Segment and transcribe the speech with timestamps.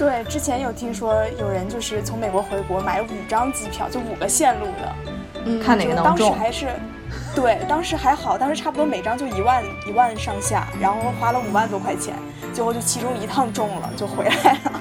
[0.00, 4.94] 对，之前有听说有人就是从美国回国买五张机票，就五个线路的，
[5.44, 6.30] 嗯，看哪个能中。
[6.30, 6.68] 当时还是，
[7.34, 12.14] 对，当时还好，当时差不多每张就一万一万上下，然后花了五万多块钱，
[12.54, 14.80] 最后就其中一趟中了，就回来了。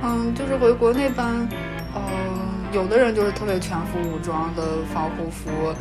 [0.02, 1.48] 嗯，就是回国那班，
[1.94, 2.02] 嗯，
[2.72, 5.72] 有的人就是特别全副武装的防护服、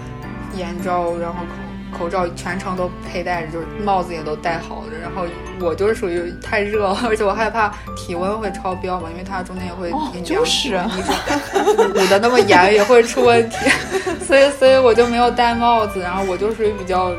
[0.54, 1.65] 眼罩，然后口。
[1.98, 4.88] 口罩全程都佩戴着，就是帽子也都戴好了。
[5.02, 5.26] 然后
[5.60, 9.92] 我就是属于太热了， 而且我害怕体温会超标嘛，因为它中间也会
[10.24, 13.58] 就是捂的那么严也会出问题，
[14.26, 16.00] 所以所以我就没有戴帽子。
[16.00, 17.14] 然后我就属于比较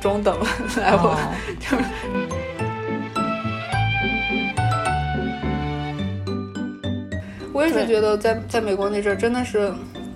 [0.00, 0.36] 中等
[0.80, 1.18] 来我
[1.58, 1.84] 就是。
[7.54, 9.72] 我也是觉得在在美国那阵真的是。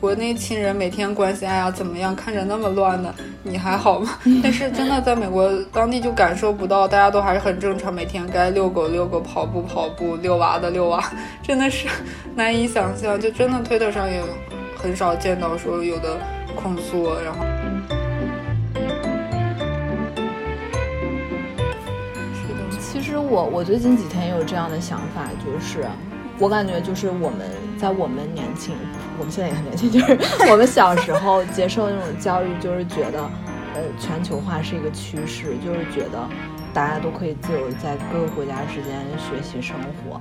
[0.07, 2.15] 国内亲人每天关心，哎呀怎么样？
[2.15, 3.13] 看着那么乱呢，
[3.43, 4.17] 你还好吗？
[4.41, 11.03] 但是真的在美国当地就感受不到，大家都还是很正常，每天该遛狗遛狗，跑步跑步，遛娃的遛娃，
[11.43, 11.89] 真的是
[12.37, 13.21] 难以想象。
[13.21, 14.23] 就真的推特上也
[14.77, 16.17] 很少见到说有的
[16.55, 17.45] 控诉，然后。
[22.33, 25.85] 是的，其实我我最近几天也有这样的想法，就是
[26.39, 27.41] 我感觉就是我们
[27.77, 28.73] 在我们年轻。
[29.19, 30.19] 我们现在也很年轻，就是
[30.51, 33.21] 我们小时候接受那种教育，就是觉得，
[33.75, 36.19] 呃，全球化是一个趋势，就是觉得
[36.75, 40.21] 大家都可以自由在各个国家之间学习生活。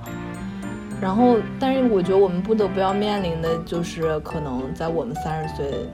[1.00, 5.88] 然后，但是我觉得我们不得不要面临的就是，可能在我们三十岁，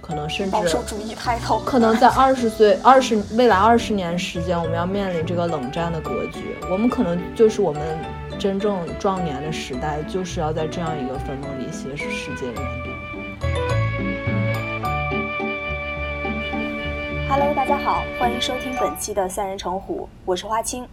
[0.00, 6.56] 可能甚至保守主义抬头，可能在二十岁、二十未来二十年时间，我们要面临这个冷战的格局。
[6.70, 7.80] 我们可能就是我们。
[8.40, 12.88] 真正壮年的时代，就是要在这样一个分崩离析的世界里面度。
[17.28, 20.88] Hello，大家好，欢迎收听本期的三人成虎，我是花青。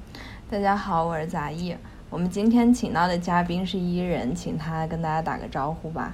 [0.52, 1.74] 大家好，我是杂艺。
[2.10, 6.14] 我们今天请到的嘉宾是伊人，请他跟大家打个招呼吧。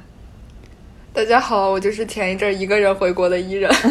[1.12, 3.74] 大家好，我就是前一阵一个人回国的伊人。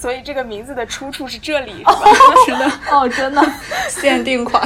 [0.00, 1.72] 所以这个名字的出处是这里，
[2.46, 3.42] 是的，哦，真的，
[3.90, 4.62] 限定款。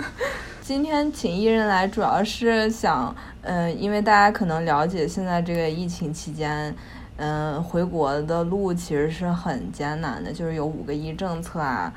[0.62, 6.74] 今天请艺人来，主要是想，嗯，因为大家可能了解，现在这个疫情期间，
[7.16, 11.92] 嗯，回国的路其实是很艰难的，就是有五个一政策啊，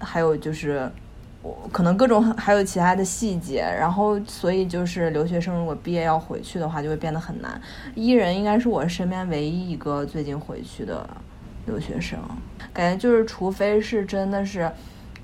[0.00, 0.90] 还有就是，
[1.42, 7.60] 我可能各种还有其他的细节，然后所以就是留学生如果毕业要回去的话，就会变得很难。
[7.94, 11.08] 艺人应该是我身边唯一一个最近回去的。
[11.66, 12.18] 留学生，
[12.72, 14.70] 感觉就是，除非是真的是，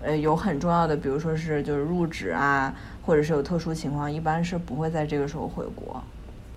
[0.03, 2.75] 呃，有很重要的，比如说是就是入职啊，
[3.07, 6.03] 或者是有特殊情况，一般是不会在这个时候回国。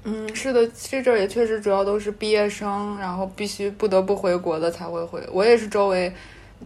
[0.03, 5.22] 嗯，是的，这阵儿也确实主要都是毕业生，然后必须不得不回国的才会回。
[5.31, 6.13] 我也是周围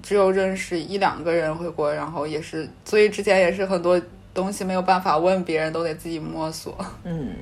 [0.04, 4.02] 只有认识一两个人回国，然后也是，所以之前也是很多
[4.34, 6.76] 东西没有办法问别人，都得自己摸索。
[7.06, 7.34] 嗯，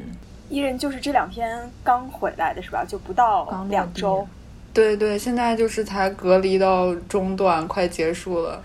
[0.50, 2.86] 伊人就是这两天刚回来的是吧？
[2.88, 4.28] 就不到两周。
[4.78, 8.62] 对对，现在就是才隔离到中段，快结束了，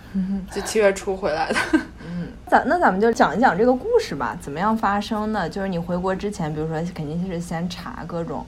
[0.54, 1.58] 就七月初回来的。
[2.04, 5.48] 嗯，咱那咱们就讲一讲这个故事吧，怎么样发生的？
[5.48, 8.44] 就是你回国之前，比如说肯定是先查各种，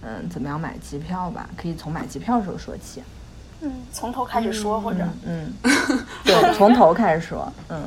[0.00, 1.46] 嗯，怎么样买机票吧？
[1.54, 3.02] 可以从买机票的时候说起。
[3.60, 5.52] 嗯，从头开始说，或者嗯，
[6.24, 7.52] 对，从头开始说。
[7.68, 7.82] 嗯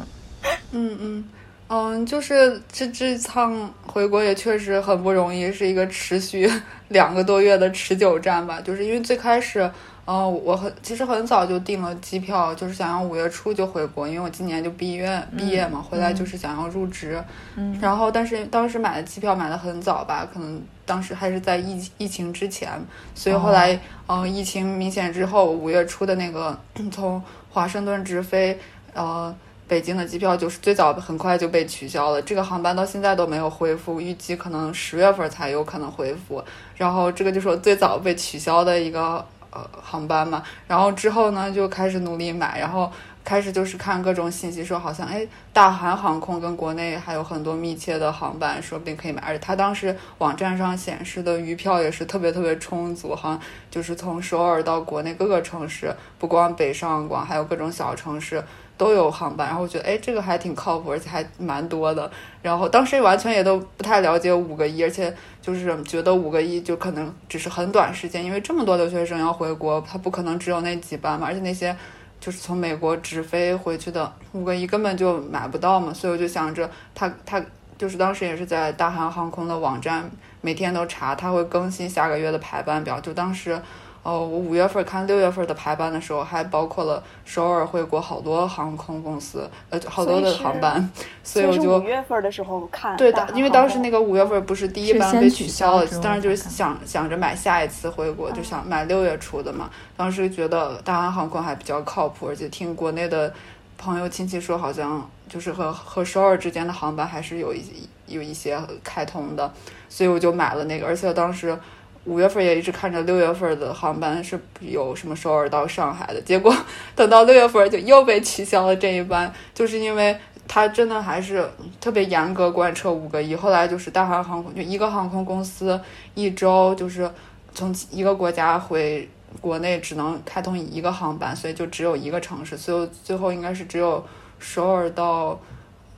[0.71, 1.23] 嗯 嗯。
[1.67, 6.47] 嗯，就是这这趟回国也确实很不容易，是一个持续
[6.89, 8.61] 两个多月的持久战吧。
[8.61, 9.67] 就是因为最开始，
[10.05, 17.19] 嗯，我很其实很早就订了机票，就是想要五月初就回国，因为我今年就毕业毕业嘛，回来就是想要入职。
[17.55, 22.69] 嗯，然后但是当时买的机票买的很早吧，可能当时还是在疫疫情之前，
[23.15, 26.55] 所以后来嗯疫情明显之后，五月初的那个
[26.91, 28.59] 从华盛顿直飞，
[28.93, 29.35] 呃。
[29.67, 36.43] 北京的机票就是最早很快就被取消了，这个航班到现在都没有恢复，预计可能十月份才有可能恢复。
[36.75, 40.43] 然后这个就是我最早被取消的一个呃航班嘛。
[40.67, 42.91] 然后之后呢就开始努力买，然后
[43.23, 49.19] 开始就是看各种信息，说好像哎大韩航空跟国内还有很多密切的航班，说不定可以买。
[49.25, 53.41] 而且他当时网站上显示的余票也是特别特别充足，好像
[53.71, 58.43] 就是从首尔到国内各个城市，不光北上广，还有各种小城市。
[58.77, 62.09] 都有航班，然后我觉得哎，这个还挺靠谱，而且还蛮多的。
[62.41, 71.27] 然后当时完全也都不太了解五个亿，而且就是觉得五个亿就可能只是很短时间，因为这么多留学生要回国，他不可能只有那几班嘛。
[71.27, 71.75] 而且那些
[72.19, 75.93] 就是从美国直飞回去的五个亿根本就买不到嘛。
[75.93, 77.43] 所以我就想着，他他
[77.77, 80.09] 就是当时也是在大韩航空的网站
[80.41, 82.99] 每天都查，他会更新下个月的排班表。
[82.99, 83.59] 就当时。
[84.05, 90.87] 呃，我五月份看六月份的排班的时候，还包括了首尔回国好多航空公司，呃，好多的航班，
[91.23, 92.95] 所以我就五月份的时候看。
[92.97, 99.71] 对的，因为当时那个五月份不是第一班被取消了，当时就是想想着买下一次回国，就想买六月初的嘛。
[99.97, 103.33] 当时觉得大韩航空还比较靠谱，而且听国内的
[103.75, 109.51] 朋友亲戚说，好像就是和和首尔之间的航班还是有一有一些开通的，
[109.89, 111.57] 所以我就买了那个，而且当时。
[112.05, 116.55] 五月份也一直看着六月份的航班是有什么首尔到上海的，结果
[116.95, 120.15] 等到六月份就又被取消了这一班，就是因为
[120.47, 121.47] 它真的还是
[121.81, 123.35] 特别严格贯彻五个一。
[123.35, 125.79] 后来就是大韩航空就一个航空公司
[126.13, 127.09] 一周就是
[127.53, 129.09] 从一个国家回
[129.41, 134.05] 国内只能开通一个航班，所以就只有一个城市，所以最后应该是只有
[134.39, 135.39] 首尔到。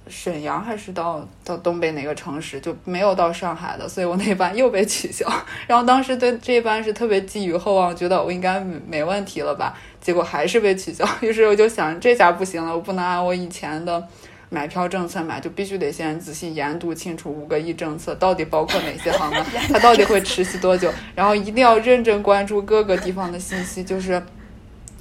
[0.09, 5.27] 沈阳还是到到东北哪个城市就没有到上海的，所以我那班又被取消。
[5.67, 9.73] 然后当时对这班是特别寄予厚望，觉得我应该没问题了吧？
[10.01, 11.07] 结果还是被取消。
[11.21, 14.01] 于是我就想，这下不行了，我不能按我以前的
[14.49, 24.21] 买票政策买，就必须得先仔细研读清楚五个一政策到底包括哪些航班，它到底会持续多久，然后一定要认真关注各个地方的信息，就是。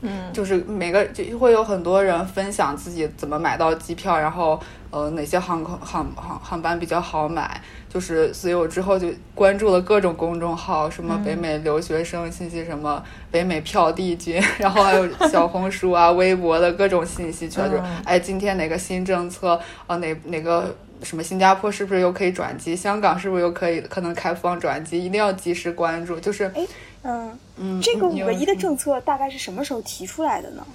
[0.02, 4.60] 嗯，就是每个就会有很多人分享自己怎么买到机票，然后
[4.90, 26.66] 呃哪些航空航航航班比较好买，就是所以我之后就关注了各种公众号，什么北美留学生信息，什么北美票帝君， 然后还有小红书啊、 微博的各种信息，全是哎今天哪个新政策啊哪哪个什么新加坡是不是又可以转机，香港是不是又可以可能开放转机，一定要及时关注，就是哎。
[27.08, 30.66] 嗯嗯，这个五个一的政策大概是什么时候提出来的呢？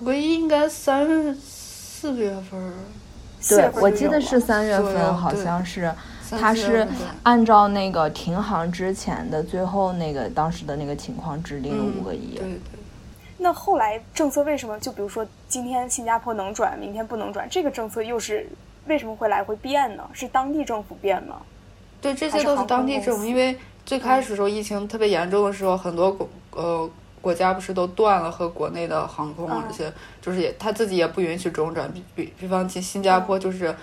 [0.00, 2.72] 五个一应该三四月份，
[3.50, 5.92] 对，我记得是三月份，好像是，
[6.30, 6.88] 它是
[7.22, 12.34] 按照那个停航之前的最后那个当时的那个情况制定的五个一。
[12.34, 12.58] 对对。
[13.36, 17.46] 那后来政策为什么就比如说今天新加坡能转，明天不能转？
[17.50, 18.48] 这个政策又是
[18.86, 20.08] 为什么会来回变呢？
[20.12, 21.42] 是当地政府变吗？
[22.00, 23.58] 对，这些都是当地政府，因为。
[23.84, 26.88] 最开始的时候，疫情特别严重的时候，很多国呃
[27.20, 31.92] 国家不是都断了和国内的航空，而且就是也他自己也不允许中转。
[31.92, 33.74] 比比比方新新加坡，就是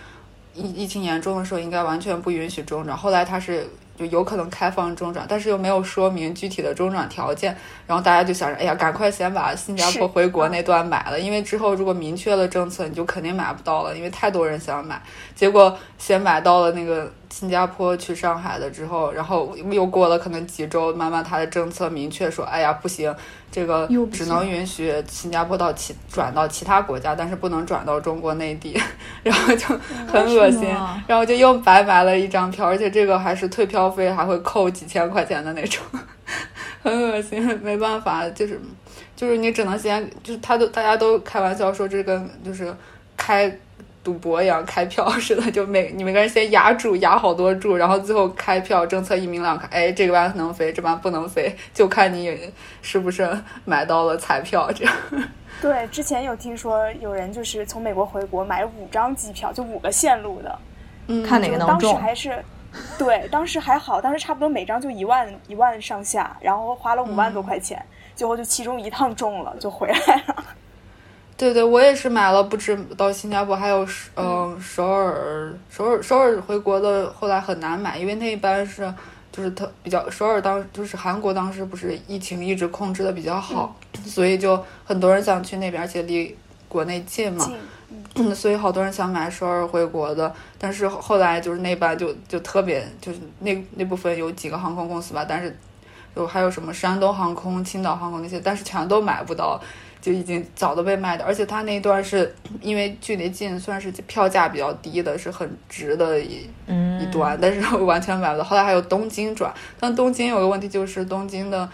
[0.54, 2.98] 疫疫情严重的时候，应该完全不允许中转。
[2.98, 3.70] 后来他是。
[4.00, 7.54] 就有可能开放中转，但是又没有说明具体的中转条件，
[7.86, 15.02] 然后大家就想着，哎呀，赶快先把新加坡回国那段买了，因为之后如果明确了政策，你就肯定买不到了，因为太多人想买。
[15.36, 23.14] 结果先买到了那个新加坡去上海了之后，然后又过了可能几周，慢慢他的政策明确说，哎呀，不行。
[23.52, 28.80] 这个只能允许新加坡到其转到其他国家，但是不能转到中国内地，
[29.24, 29.66] 然后就
[30.08, 30.68] 很恶心，
[31.08, 35.84] 然后就又白买了一张票，而且这个还是退票费还会扣几千块钱的那种，
[36.84, 38.62] 很恶心，没办法，就是
[39.16, 42.72] 就是你只能先就是他都大家都开玩笑说这跟就是
[43.18, 43.60] 开。
[44.04, 52.52] 赌博一样开票似的，就每 你们个人先压注压好多注，然后最后开票，政策一明两看，哎，这个班能飞，这班不能飞，就看你
[52.82, 53.30] 是不是
[53.66, 54.94] 买到了彩票这样。
[55.62, 60.60] 对，之前有听说有人就是从美国回国买五张机票，就五个线路的，
[61.08, 61.92] 嗯，看哪个能中。
[61.92, 62.44] 当时还是，
[62.98, 67.84] 对，当时还好，当时差不多每张就一万一万上下，然后花了五万多块钱，
[68.16, 70.46] 最后就其中一趟中了，就回来了。
[71.40, 78.94] 对对，我也是买了不止到新加坡，还有嗯首尔首尔首尔回国的，后来很难买，因为那一班是
[79.32, 83.74] 就是特比较首尔当就是韩国当时不是疫情一直控制的比较好，
[84.06, 86.36] 所以就很多人想去那边，而且离
[86.68, 87.50] 国内近嘛，
[88.36, 95.58] 所以好多人想买首尔回国的，但是后来就是那班就就特别就是那那部分有几个航空公司吧，但是
[96.14, 99.58] 就还有什么山东航空、青岛航空那些，但是全都买不到。
[100.02, 108.44] 就已经早都被卖的，而且它那一段是因为距离近，算是票价比较低的，是很值的一一段，但是完全买不到。
[108.44, 111.70] 后来还有东京转，但东京有个问题就是东京的，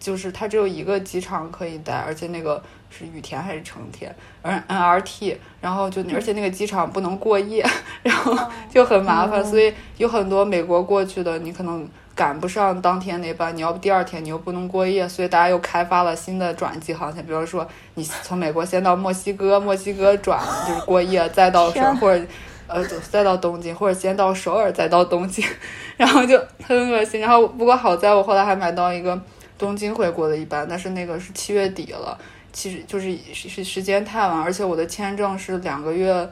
[0.00, 7.64] 就是它只有一个机场可以待，而且那个是羽田还是成田，而 N R T，然后就而且那个机场不能过夜，
[8.02, 8.36] 然后
[8.68, 11.88] 就很麻烦，所以有很多美国过去的，你可能。
[12.18, 22.26] 赶不上当天那班，你要不第二天你又不能过夜，所以大家又开发了新的转机航线，比如说你从美国先到墨西哥，墨西哥转就是过夜，再到首尔或者
[22.66, 25.44] 呃再到东京，或者先到首尔再到东京，
[25.96, 27.20] 然后就很恶心。
[27.20, 29.16] 然后不过好在我后来还买到一个
[29.56, 32.18] 东京回国的一班，但是那个是七月底了，
[32.52, 36.28] 其实就是是时间太晚，而且我的签证是两个月。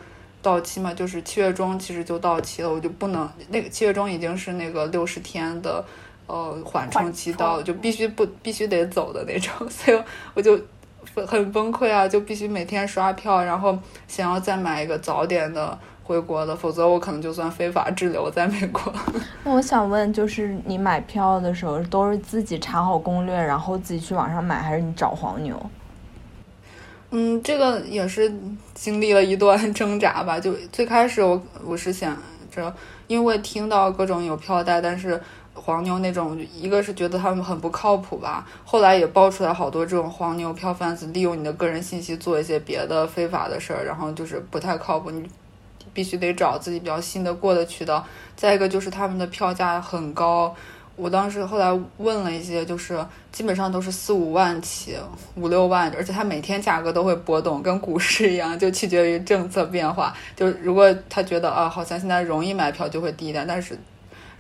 [0.46, 5.84] 到期嘛，就是七月中其实就到期了，我就不能那个七月中已经是那个六十天的
[6.28, 10.00] 呃缓冲期到了，就必须不必须得走的那种， 所以
[10.34, 10.56] 我就
[11.26, 13.76] 很崩溃啊，就必须每天刷票，然后
[14.06, 15.76] 想要再买一个早点的。
[16.06, 18.80] 回国的，否则我可能就算非法滞留在美国。
[19.42, 25.60] 那我想问，就是你买票的时候都是自己查好攻略，然后自己去网上买，还是你找黄牛？
[27.10, 28.32] 嗯，这个也是
[28.74, 30.38] 经历了一段挣扎吧。
[30.38, 32.16] 就最开始我我是想
[32.50, 32.74] 着，
[33.06, 35.20] 因为听到各种有票代，但是
[35.54, 38.46] 黄牛那种，一个是觉得他们很不靠谱吧。
[38.64, 45.10] 后来也爆出来好多这种黄牛票贩子利用你的个人信息做一些别的非法的事儿，然后就是不太靠谱。
[45.10, 45.28] 你。
[45.94, 50.54] 必须得找自己比较信得过的渠道，再一个就是他们的票价很高。
[50.96, 52.98] 我当时后来问了一些，就是
[53.30, 54.96] 基本上都是四五万起，
[55.34, 60.14] 五六万，而且它每天价格都会波动，跟股市一样，就取决于政策变化。
[60.34, 63.78] 就如果他觉得啊，好像现在容易买票，就会低一点；但是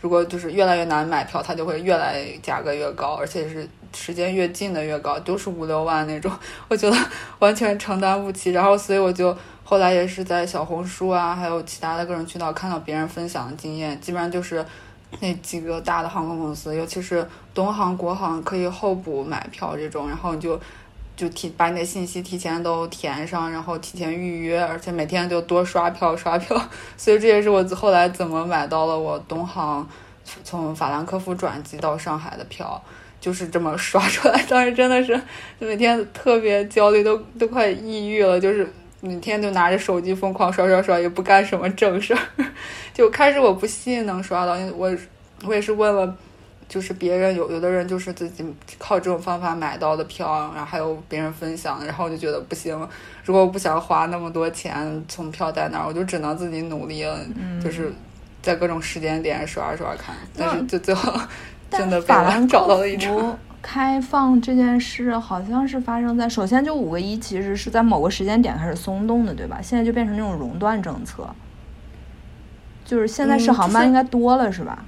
[0.00, 6.32] 如果就是越来越难买票，它就会越来价格越高，而且是时间越近的越高，都是五六万那种。
[6.68, 6.96] 我觉得
[7.38, 9.36] 完全承担不起，然后所以我就。
[9.68, 14.64] 后来也是在小红书啊，还有其他的各种渠道看到别人分享的经验，基本上就是
[15.20, 20.60] 那几个大的航空公司，尤其是东航、国航可以候补买票这种，然后你就
[21.16, 26.60] 就提把你的信息提前都填上，然后提前预约，而且每天就多刷票刷票，
[26.98, 29.88] 所以这也是我后来怎么买到了我东航
[30.44, 32.82] 从法兰克福转机到上海的票，
[33.20, 34.44] 就是这么刷出来。
[34.48, 35.18] 当时真的是
[35.58, 38.70] 每天特别焦虑，都都快抑郁了，就是。
[39.06, 42.20] 每天就拿着手机疯狂刷刷刷，也不干什么正事儿。
[42.92, 44.90] 就开始我不信能刷到，因为我
[45.44, 46.16] 我也是问了，
[46.68, 48.44] 就是别人有有的人就是自己
[48.78, 52.76] 靠这种方法买到的票，然后还有别人分享，然后我就觉得不行。
[53.24, 57.18] 如果我不想花那么多钱从票代那儿，我就只能自己努力了，
[57.62, 57.92] 就是
[58.42, 60.14] 在各种时间点刷刷看。
[60.36, 61.12] 但是就最后
[61.70, 63.38] 真的被我找到了一场。
[63.76, 69.60] 开放这件事好像是发生在首先就五个一，其实是在某个时间点开始松动的，对吧？
[69.60, 71.28] 现在就变成那种熔断政策，
[72.86, 74.82] 就是现在是航班应该多了，是吧？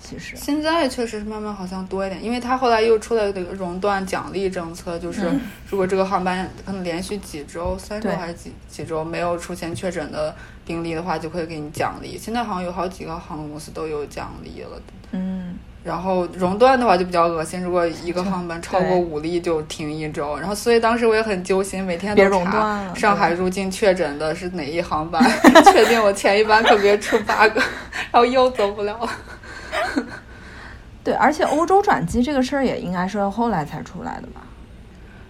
[0.00, 5.30] 其实现在确实是慢慢好像多一点，因为他后来又出来一个熔断奖励政策，就是
[5.68, 12.16] 如果这个航班可能连续几周、三周还是几几周没有出现确诊的病例的话，就会给你奖励。
[12.16, 14.80] 现在好像有好几个航空公司都有奖励了。
[15.12, 15.56] 嗯。
[15.82, 20.36] 然后熔断的话就比较恶心，如果一个航班超过五例就停一周。
[20.38, 25.22] 然后所以当时我也很揪心，每天都查上海入境确诊的是哪一航班，
[25.72, 27.56] 确定我前一班可别出 bug，
[28.12, 30.04] 然后又走不了了。
[31.02, 34.42] 对，而且欧洲转机这个事儿也应该是后来才出来的吧？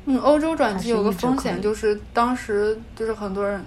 [0.07, 3.65] 嗯，欧洲转机有个风险就是当时就是很多人。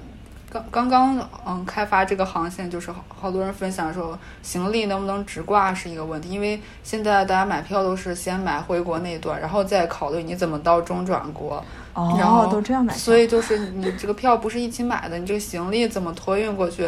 [0.53, 11.63] 刚刚刚嗯，开发这个航线就是好好多人分享说，行李能不能直挂是一个问题，因为现在大家买票都是先买回国那一段，然后再考虑你怎么到中转国，
[11.95, 16.88] 然后都这样买，所以就是你这个票不是一起买的，你这个行李怎么托运过去？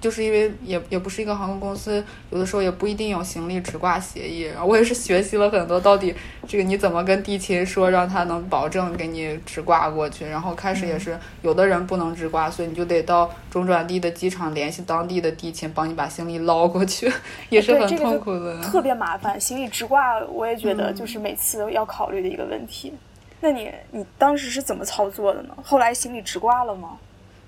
[0.00, 4.42] 就是因为也也不是一个航空公司，有的时候也不一定有行李直挂协议。
[4.42, 6.14] 然后我也是学习了很多，到底
[6.46, 10.26] 这个你怎么跟地勤说，让他能保证给你直挂过去。
[10.26, 17.10] 然后开始也是有的人不能直挂，所以你就得到中转地的机场联系当地的地勤，帮你把行李捞过去，
[17.50, 18.62] 也是很痛苦的。
[18.62, 22.92] 特别麻烦，行李直挂我也觉得就是每次要考虑的一个问题。
[23.40, 25.54] 那你你当时是怎么操作的呢？
[25.62, 26.98] 后来行李直挂了吗？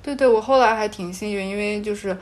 [0.09, 2.17] 对对，我后来还挺幸运，因为就是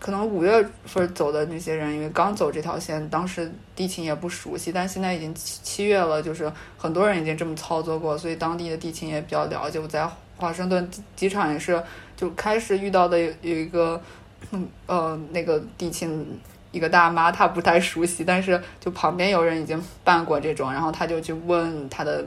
[0.00, 9.78] 可能五月份走的那些人，因为刚走这条线，当时地勤也不熟悉，但现在已经七七月了，就是很多人已经这么操作过，所以当地的地勤也比较了解。
[9.78, 10.04] 我在
[10.36, 11.80] 华盛顿机场也是，
[12.16, 14.02] 就开始遇到的有一个，
[14.86, 16.40] 呃，那个地勤
[16.72, 22.24] 一个大妈，她不太熟悉，但是就旁边有人已经办过这种，然后他就去问他的。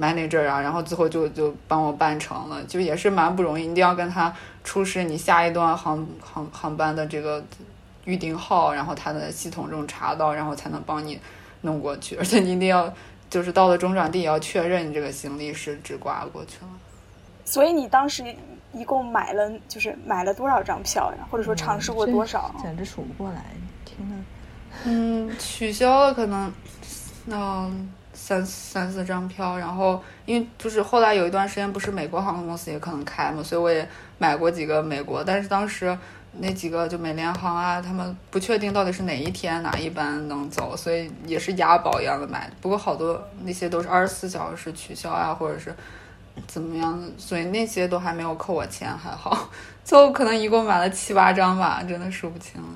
[0.00, 4.32] Manager 啊，然后最后就就帮我办成了，就也是蛮不容易，一定要跟他
[4.64, 7.42] 出示你下一段航航航班的这个
[8.04, 11.20] 预订号，然后他的系统中查到，然后才能帮你
[11.62, 12.92] 弄过去，而且你一定要
[13.30, 16.68] 就是到了中转地也要确认你这个行李是直挂过去了。
[17.44, 18.24] 所以你当时
[18.72, 21.26] 一共买了就是买了多少张票呀？
[21.30, 22.54] 或者说尝试过多少？
[22.62, 23.44] 简直数不过来，
[23.84, 24.16] 天呐。
[24.84, 26.52] 嗯，取消了可能，
[27.28, 27.92] 嗯。
[28.28, 35.96] 三三四张票，然后因为就是后来有一段时间不是美国航空公司也可能开嘛，所以我也买过几个美国，但是当时
[36.32, 42.50] 那几个就美联航啊，他们不确定到底是哪一天哪一班能走，所以也是押宝一样的买。
[42.60, 45.74] 不过好多那些都是二十四小时取消啊，或者是
[46.46, 49.48] 怎么样的，所以那些都还没有扣我钱，还好。
[49.82, 52.68] 最后可能一共买了七八张吧，真的数不清了。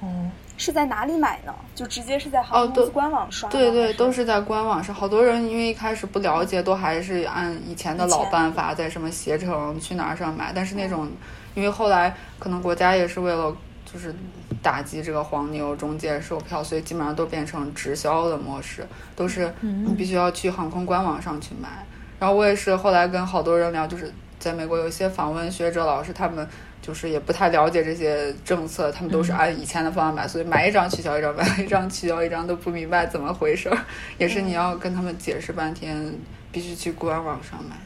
[0.00, 0.30] 哦。
[0.62, 1.52] 是在哪里买呢？
[1.74, 3.50] 就直接是在航空公司官网刷？
[3.50, 4.94] 对对，都是在官网上。
[4.94, 10.52] 好多人因为一开始不了解，都还是按以前的老办法，在什么携程、去哪儿上买。
[10.54, 11.10] 但是那种，
[11.56, 13.52] 因为后来可能国家也是为了
[13.84, 14.14] 就是
[14.62, 21.84] 打击这个黄牛中介售票，所以基本上都变成直销的模式，都是你必须要去航空官网上去买。
[22.20, 26.48] 然后我也是后来跟好多人聊，就是在美国有一些访问学者老师，他们。
[26.82, 33.78] 就是也不太了解这些政策，他们都是按以前的方法买，所以买一张取消一张， 买一张取消一张都不明白怎么回事儿，
[34.18, 36.12] 也是你要跟他们解释半天，
[36.50, 37.76] 必须去官网上买。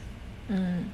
[0.47, 0.85] 嗯，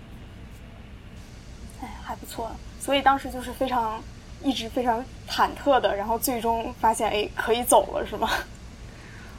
[1.81, 4.03] 哎，还不错，所以当时就是非常
[4.43, 8.29] 一直非常忐忑的，然后最终发现哎可以走了是吗？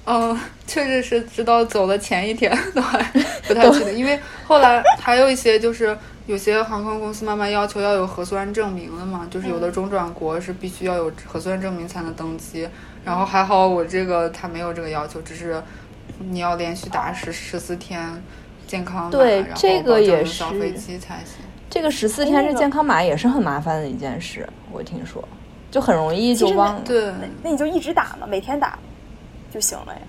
[0.06, 2.98] 嗯， 确实是直到走的前一天 都还
[3.46, 5.94] 不太确定，因为后来还有一些就是。
[6.26, 12.66] 有些航空公司慢慢要求要有核酸证明了嘛，就是有的中转国是必须要有核酸证明才能登机。
[13.04, 15.62] 然后还好我这个他没有这个要求，只是
[16.18, 18.22] 你要连续打十十四天
[18.66, 21.44] 健康码，对，这个也是小飞机才行。
[21.68, 25.22] 这个十四天这健康码也是很麻烦的一件事，我听说
[25.70, 26.82] 就很容易就忘。
[26.84, 27.12] 对，
[27.42, 28.78] 那你就一直打嘛，每天打
[29.52, 30.00] 就行了呀。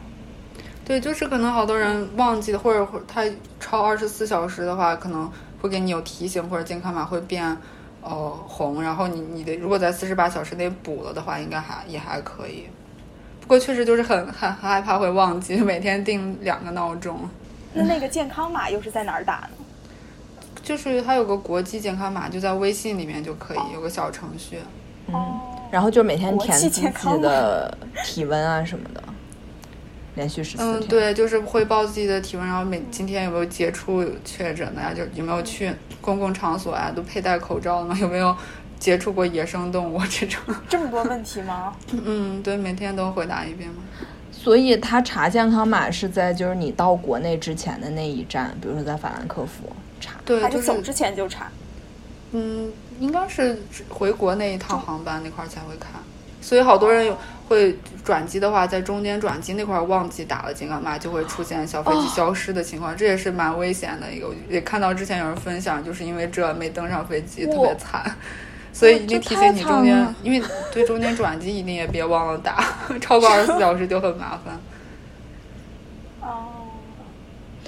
[0.86, 3.25] 对，就是可能好多人忘记了，或者他
[3.60, 5.29] 超二十四小时的话，可能。
[5.62, 7.58] 会给你有提醒，或者健康码会变，
[8.02, 8.12] 呃
[8.48, 12.66] 红，然后你你的如果在四十八小时内补了的话，应该还也还可以。
[13.42, 17.20] 不过确实就是很很很害怕会忘记，每天定两个闹钟。
[17.74, 19.66] 那那个健康码又是在哪儿打呢？
[20.64, 24.60] 就是它有个国际健康码，就在微信里面就可以，有个小程序。
[25.08, 26.88] 嗯，然后就每天填自己
[27.22, 29.04] 的体温啊什么的。
[30.15, 30.79] 连续十四天。
[30.79, 34.93] 嗯，对，就是汇报自己的体温，然后每今天有没有接触确诊的呀？
[34.93, 36.91] 就有没有去公共场所啊？
[36.95, 37.98] 都佩戴口罩了吗？
[38.00, 38.36] 有没有
[38.79, 40.41] 接触过野生动物这种？
[40.69, 41.75] 这么多问题吗？
[41.91, 43.75] 嗯，对，每天都回答一遍吗？
[44.31, 51.49] 所以他查健康码是在就是你到国内之前的那一站，比如说在法兰克福查，对，还是走之前就查？
[52.32, 53.58] 嗯，应该是
[53.89, 55.93] 回国那一趟航班那块才会看，
[56.45, 57.17] 所以好多人有。
[57.47, 64.34] 会转机的话，在中间转机那块忘记打了金刚码，就会出现小飞机消失的情况，这也是蛮危险的一个。
[64.49, 68.12] 也看到之前有人分享，就是因为这没登上飞机，特别惨。
[68.73, 72.65] 所以一定提醒你中间，因为对中间转机一定也别忘了打，
[72.99, 74.60] 超过二十四小时就很麻烦。
[76.27, 76.47] 哦。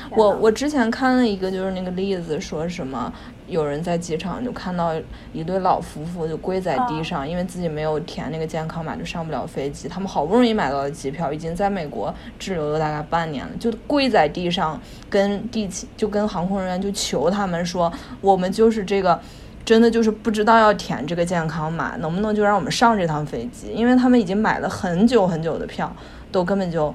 [0.10, 3.14] 我我之前看了一个就是那个例子，说什么
[3.48, 4.94] 有人在机场就看到
[5.34, 9.88] 一对老夫妇就跪在地上，因为自己没有填那个健康码就上不了飞机。
[9.88, 14.80] 他们好不容易买到的机票，已经在美国滞留了大概半年了，就跪在地上
[15.10, 19.20] 跟地勤就跟航空人员就求他们说，我们就是这个
[19.66, 23.72] 真的就是不知道要填这个健康码，能不能就让我们上这趟飞机？
[23.74, 25.96] 因为他们已经买了很久很久的票，
[26.32, 26.94] 都根本就。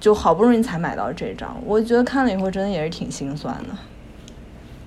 [0.00, 3.70] 就好不容易才买到这张，我觉得看了以后真的也是挺心酸的。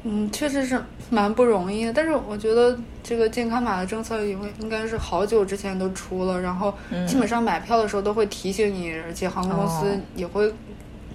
[0.04, 1.94] 嗯，确实是蛮不容易的。
[1.94, 6.74] 但是我觉得这个健康码的政策，因为应该是好久之前都出了，然后
[7.08, 10.54] 基本上买票的时候都会提醒你，而且航空公司也会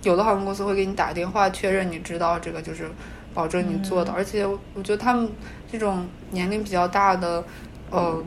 [0.02, 2.88] 有的航空公司会给你打电话确认你知道这个，就是
[3.34, 4.12] 保证你做的。
[4.12, 5.28] 而且我觉得他们
[5.70, 7.42] 这种年龄比较大的。
[7.88, 8.20] 呃，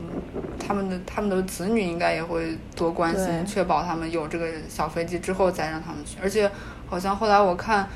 [0.58, 6.16] 他们的他们的子女应该也会多关心，确保他们有这个小飞机之后再让他们去。
[6.22, 6.50] 而且
[6.88, 7.86] 好像后来我看，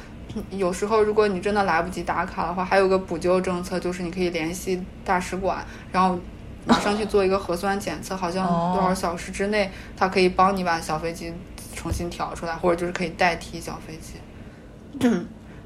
[0.50, 6.18] 有时候如果你真的来不及打卡的话，还有个补救政策，就是你可以联系大使馆，然后
[6.66, 11.32] 马上去做一个核酸检测，好像多少小时之内，他可以帮你把小飞机
[11.74, 14.14] 重新调出来，或者就是可以代替小飞机。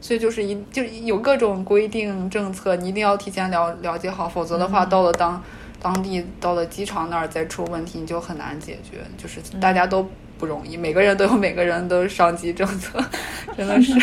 [0.00, 5.42] 所以就是一就有各种规定政策，你一定要提前了了解好，否则的话到了当。
[5.80, 8.98] 当地到了机场那儿再出问题，你就很难解决。
[9.16, 10.04] 就是大家都
[10.36, 12.98] 不容易，每个人都有每个人的上机政策，
[13.56, 13.92] 真的是。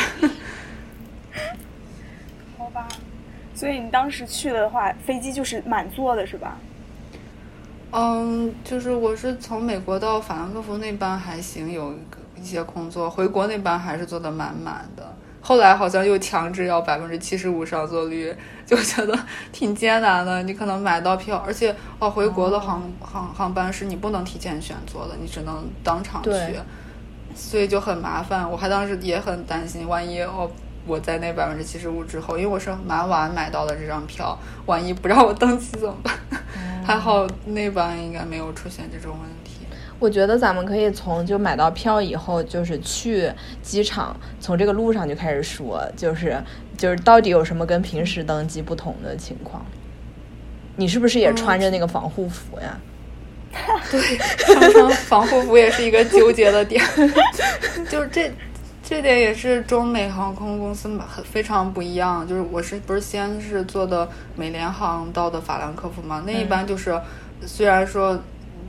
[2.58, 2.88] 好吧，
[3.56, 6.58] 所以你当时去的话，飞机就是满座的是吧？
[7.92, 11.94] 嗯，就是我是从美国到法兰克福那班还行，有
[12.36, 15.16] 一些空座，回国那班还是坐的满满的。
[15.40, 19.18] 后来好像又强制要百分之七十五上座率， 就觉得
[19.54, 20.42] 挺艰难的。
[20.44, 26.32] 你可能买到票，而且哦，回国的航航航班是你不能提前选座的，你只能当场去，
[27.36, 28.50] 所以就很麻烦。
[28.50, 30.50] 我还当时也很担心，万一哦
[30.86, 36.14] 我在那百分之七十五之后，因为我是蛮晚买到的这张票，万一不让我登机怎么办？
[36.86, 39.66] 还好那班应该没有出现这种问题。
[39.98, 46.38] 我觉得咱们可以从就买到票以后，就是去机场，从这个路上就开始说，就是
[46.78, 49.66] 就是到底有什么跟平时登机不同的情况？
[50.76, 52.78] 你是不是也穿着那个防护服呀？
[53.90, 54.18] 对，
[54.54, 56.84] 上穿防护服也是一个纠结的点，
[57.90, 58.30] 就是这
[58.88, 62.26] 这点也是中美航空公司很非常不一样。
[62.28, 66.24] 就是我是不是先是坐的美联航到的法兰克福嘛？
[66.26, 67.02] 那一般就是
[67.42, 68.18] 虽然说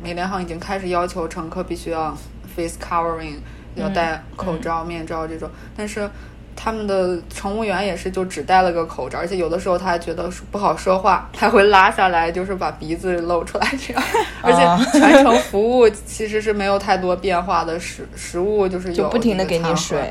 [0.03, 2.17] 美联航已经开始要求乘客必须要
[2.57, 3.37] face covering，
[3.75, 6.11] 要戴口罩、面罩这种，但是。
[6.57, 14.03] 他们的乘务员也是，就只戴了个口罩，而且有的时候他还觉得不好说话， 他会拉下来，就是把鼻子露出来这样。
[14.43, 20.11] 而且全程服务其实是没有太多变化的，食食物就是有不停的给你水，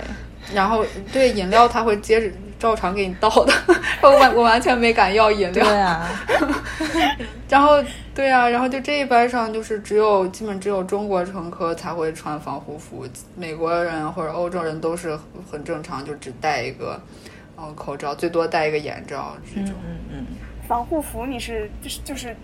[0.54, 2.32] 然后对饮料他会接着。
[2.58, 3.54] 照常给你倒的，
[4.02, 5.64] 我完我完全没敢要饮料。
[5.66, 6.10] 对啊，
[7.50, 7.84] 然后
[8.14, 15.18] 对啊，然后就这一班上就是只有基本只有中国乘客才会穿防护服，美国人或者欧洲人都是
[15.50, 17.02] 很正常，就只戴一个
[17.58, 19.74] 嗯口罩，最多戴一个眼罩这种。
[19.86, 20.26] 嗯嗯。
[20.68, 22.36] 防护服你是就是就是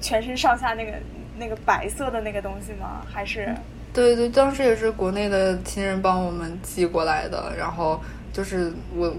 [0.00, 0.92] 全身上下那个
[1.38, 3.00] 那个白色的那个东西吗？
[3.10, 3.54] 还是？
[3.92, 8.00] 对对，当时也是国内的亲人帮我们寄过来的，然后
[8.32, 9.12] 就是我。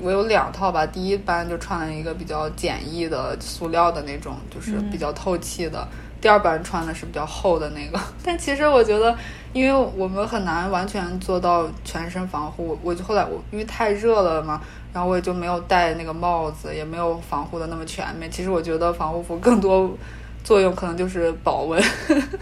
[0.00, 5.86] 我有两套吧，第一班就穿了一个比较简易的塑料的那种，就是比较透气的。
[6.20, 8.00] 第二班穿的是比较厚的那个。
[8.24, 9.14] 但其实我觉得，
[9.52, 14.60] 因为我们很难完全做到全身防护，我就后来我因为太热了嘛，
[14.92, 18.30] 然后我也就没有戴那个帽子，也没有防护的那么全面。
[18.30, 19.94] 其实我觉得防护服更多
[20.42, 21.82] 作用可能就是保温，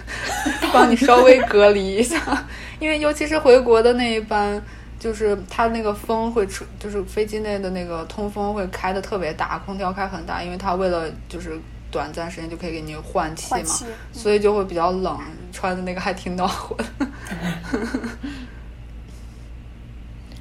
[0.72, 2.18] 帮你稍微隔离一下。
[2.78, 4.62] 因为尤其是回国的那一班。
[5.02, 11.58] 就是它那个风会吹，就是飞机内的那个通风会开的特别大，空调开很大，因为它为了就是
[11.90, 13.64] 短暂时间就可以给你换气嘛，
[14.12, 15.18] 所以就会比较冷，
[15.50, 16.86] 穿的那个还挺暖和的。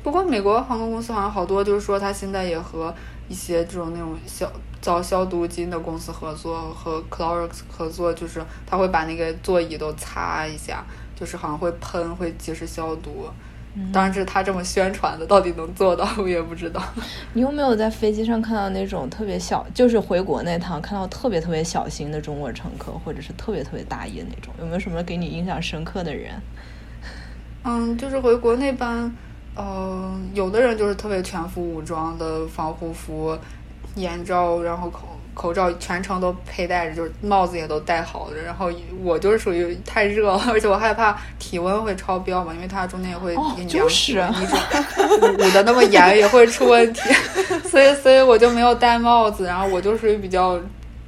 [0.03, 2.93] 不过美国航空公司好像好多就是说，它现在也和
[3.27, 4.47] 一些这种那种消
[4.79, 13.27] 造消毒巾的公司合作，和 Clorox 合作，就是他会把那个座椅都擦一下，就是好像会喷，会及时消毒。
[13.93, 16.83] 当然，这是他这么宣传的，到底能做到 我也不知道。
[17.33, 24.53] 你有没有在飞机上看到那种特别小，就是回国那趟看到特别特别小心的中国乘客，或者是特别特别大意的那种？
[24.59, 26.33] 有没有什么给你印象深刻的人？
[27.63, 29.15] 嗯，就是回国那班，
[29.55, 33.37] 呃，有的人就是特别全副武装的防护服、
[33.95, 35.07] 眼罩，然后口。
[35.33, 38.35] 口罩全程都佩戴着，就是帽子也都戴好了。
[38.45, 38.69] 然后
[39.01, 47.01] 我就是属于太热了，而且我害怕体温会超标嘛，因为它中间也会给你量体温，捂的那么严也会出问题。
[47.63, 49.45] 所以，所以我就没有戴帽子。
[49.45, 50.59] 然后我就属于比较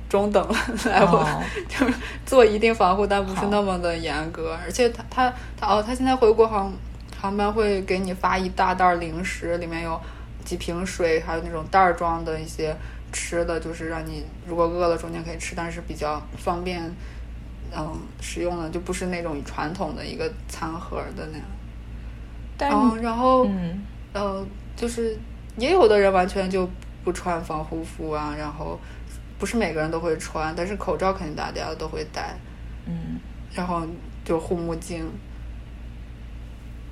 [0.10, 0.42] 中等
[0.86, 1.28] 来，我
[1.68, 1.94] 就是
[2.26, 4.58] 做一定防护，但不是那么的严格。
[4.64, 6.72] 而且他他他哦，他现在回国航
[7.20, 10.00] 航班会给你发一大袋零食，里面有
[10.46, 12.74] 几瓶水，还有那种袋装的一些。
[13.13, 16.84] 吃的就是让你如果饿了中间可以吃，但是比较方便，
[17.73, 21.47] 嗯，使用的就不是那种传统的一个餐盒的那样。
[22.60, 23.82] 嗯，然后，嗯，
[24.13, 24.45] 呃，
[24.76, 25.17] 就是
[25.58, 26.69] 也有的人完全就
[27.04, 28.80] 不穿防护服啊，然后
[29.38, 32.36] 不是每个人都会穿，但是口罩肯定大家都会戴。
[32.86, 33.19] 嗯，
[33.54, 33.82] 然后
[34.26, 35.06] 就护目镜。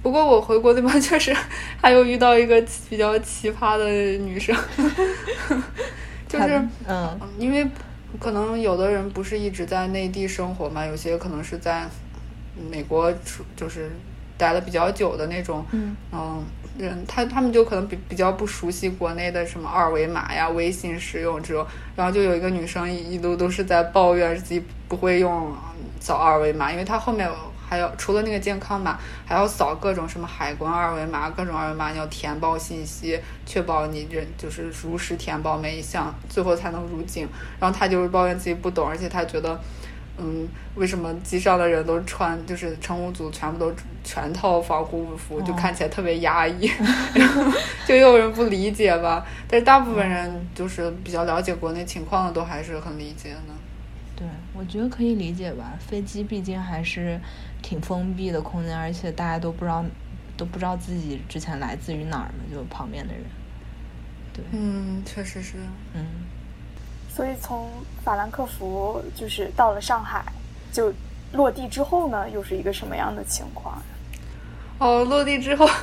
[0.04, 1.32] 不过我回国那边确实
[1.80, 3.86] 还有遇到一个比较奇葩的
[4.18, 4.56] 女生。
[6.32, 7.68] 就是，嗯，因为
[8.20, 11.86] 可能有的人不是一直在内地生活嘛，有些可能是在
[12.72, 13.92] 美国出，就是
[14.38, 16.44] 待了比较久的那种，嗯，
[16.78, 21.66] 人，他他们就可能比比较不熟悉国内的什么二维码呀、微信使用这种，
[21.96, 25.52] 然后就有一个女生一路都是在抱怨自己不会用
[26.00, 27.30] 扫二维码，因为她后面。
[27.72, 37.30] 还有除了那个健康码，还要扫各种什么海关二维码，各种二维码你要填报信息，确保你这就是如实填报每一项，最后才能入境。
[37.62, 39.58] 然后他就是抱怨自己不懂，而且他觉得，
[40.18, 46.70] 嗯，为什么机上的人都穿就是乘务组全部都全套防护服，就看起来特别压抑，
[47.16, 47.42] 然后
[47.88, 49.26] 就有人不理解吧。
[49.48, 53.54] 但是大部分人就是比较了解国内情况的，都还是很理解的。
[54.14, 55.74] 对，我觉得可以理解吧。
[55.80, 57.20] 飞机毕竟还是
[57.62, 59.84] 挺封闭的空间，而且大家都不知道，
[60.36, 63.24] 都不知道自己之前来自于哪儿嘛，就旁边的人。
[64.34, 65.58] 对，嗯，确实是，
[65.94, 66.06] 嗯。
[67.10, 67.70] 所以从
[68.04, 70.24] 法兰克福就是到了上海，
[70.72, 70.94] 就
[71.34, 73.82] 落地之后呢，又是一个什么样的情况？
[74.80, 75.70] 哦，落地之后。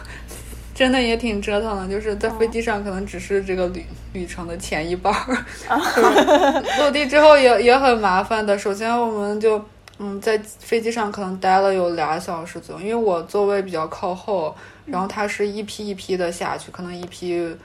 [0.75, 5.45] 真的也挺折腾的，就是在飞机上可能只是这个旅旅程的前一半儿，
[6.79, 8.57] 落地之后也也很麻烦的。
[8.57, 9.61] 首先，我们就
[9.99, 14.55] 嗯在飞机上可能待了有俩小时左右，因为我座位比较靠后，
[14.87, 17.57] 然后它是一批一批的下去，可能一批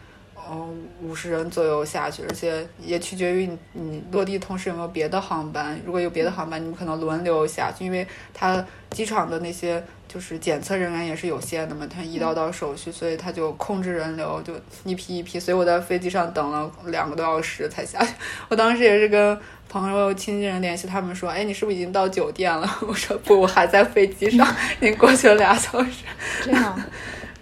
[0.50, 5.80] 嗯五十人左右下去，而且也取决于你你落地同时有没有别的航班。
[5.86, 15.39] 如果有别的航班，你们可能轮流下去，因为它机场的那些就是检测人员也是有限的嘛，它一道道手续，所以他就控制人流，就一批一批。
[15.39, 18.13] 所以我在飞机上等了两个多小时才下去。
[18.50, 19.39] 我当时也是跟
[19.73, 24.47] 朋友、亲戚人联系，他们说：“哎，你是不是已经到酒店了？” 我说：“不，我还在飞机上，
[24.79, 26.03] 已经过去了俩小时。”
[26.45, 26.79] 这样。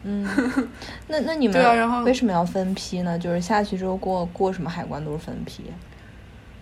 [0.04, 0.26] 嗯，
[1.10, 3.20] 那那你们对啊，然后为什么要分批呢？
[3.20, 5.66] 就是下去之后过过什么海关都是分批。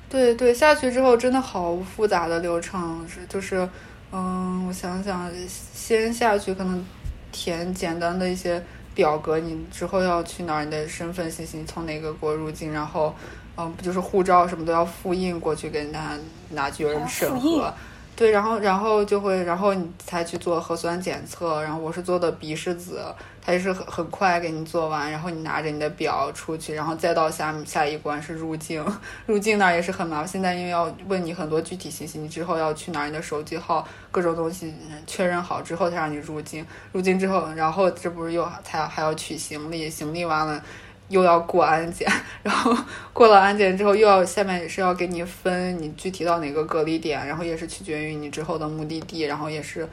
[0.09, 3.69] 对对，下去之后真的好复杂的流程，是就是，
[4.11, 6.83] 嗯，我想想，先下去可能
[7.31, 8.61] 填简单的一些
[8.95, 13.13] 表格，你之后要去哪儿，你的身份信息从哪个国入境，然后，
[13.59, 16.17] 嗯，不就是护照什么都要复印过去给他
[16.51, 17.73] 拿去有人审核。
[18.15, 21.61] 对，然后然后就会，然后你才去做核酸检测。
[21.63, 23.01] 然后我是做的鼻拭子，
[23.41, 25.09] 他也是很很快给你做完。
[25.09, 28.85] 然后你拿着你的表出去，然后再到下下一关是入境。
[29.25, 30.27] 入境那儿也是很麻烦。
[30.27, 34.73] 现在因为要问你很多具体信息，你之后要去哪儿，你的手机号各种东西
[35.07, 36.65] 确认好之后才让你入境。
[36.91, 40.61] 入境之后，然后这不是又才还要取行李，行李完了。
[41.09, 42.07] 又要过安检，
[42.41, 42.75] 然后
[43.11, 49.87] 过了安检之后，又要下面是要给你分你具体到哪个隔离点，然后也是取决于你之后的目的地，然后也是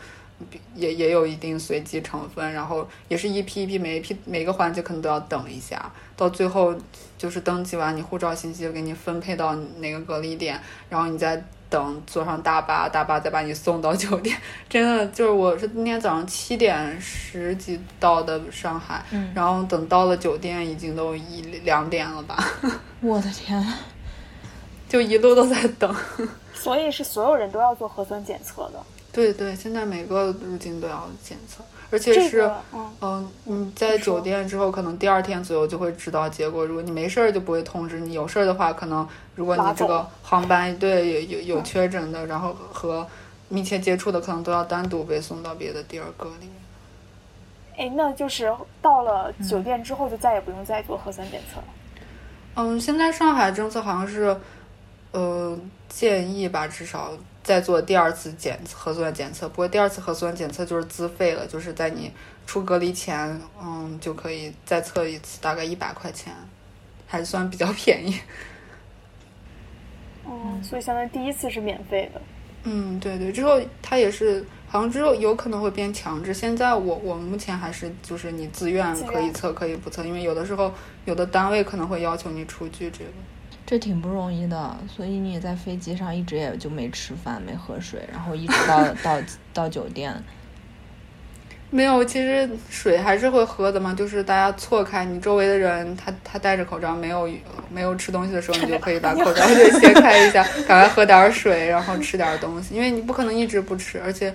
[0.75, 6.75] 也也有一定随机成分，然后也是一批一批，每一批每个环节可能都要等一下，到最后
[7.19, 11.45] 就是登记完你护照信息给你分配到哪个隔离点，然后你再。
[11.69, 14.37] 等坐上大巴，大巴再把你送到酒店。
[14.69, 22.37] 真的就是，我是今天早上七点十几到的上海，然后等到了酒店，已经都一两点了吧。
[23.01, 23.65] 我的天！
[24.89, 25.95] 就一路都在等。
[26.55, 28.81] 所以是所有人都要做核酸检测的。
[29.13, 31.65] 对对，现在每个入境都要检测。
[31.97, 32.51] 而且是，
[33.01, 36.67] 嗯，你在酒店之后，可能第二天左右就会知道结果。
[36.67, 43.07] 如果你没事儿，就不会通知你；有事儿的话，可能如果你这个航班对有有有确诊的，然后和
[43.49, 46.51] 密切接触的，可能都要单独被送到别的地儿隔离。
[47.79, 51.67] 哎，那就是到了酒店之后，就再也不用再做核酸检测了。
[52.57, 54.37] 嗯，现在上海政策好像是，
[55.13, 57.13] 呃，建议吧，至少。
[57.47, 62.11] 再做第二次检核酸检测，不过第二次核酸检测就是自费了，就是在你
[62.45, 66.33] 出隔离前，嗯，就可以再测一次，大概一百块钱，
[67.07, 68.19] 还算比较便宜。
[70.27, 72.21] 哦，所以相当于第一次是免费的。
[72.65, 76.35] 嗯，对对，之后它也是，好像之后有可能会变强制。
[76.35, 83.11] 现在我我目前还是就是你自愿可以测可以不测，因为有的时候有的单位可能会要求你出具这个。
[83.67, 89.21] 这挺不容易的，所以你在飞机上一直也就没吃饭、没喝水，然后一直到 到
[89.53, 90.15] 到酒店。
[91.69, 97.29] 没有，其实水还是会喝的嘛，就是大家错开，你周围的人他他戴着口罩，没有
[97.69, 104.33] 没有吃东西的时候，你就可以把口罩给 掀开一下，赶快喝点水，然后吃点东西，因为你不可能一直不吃，而且，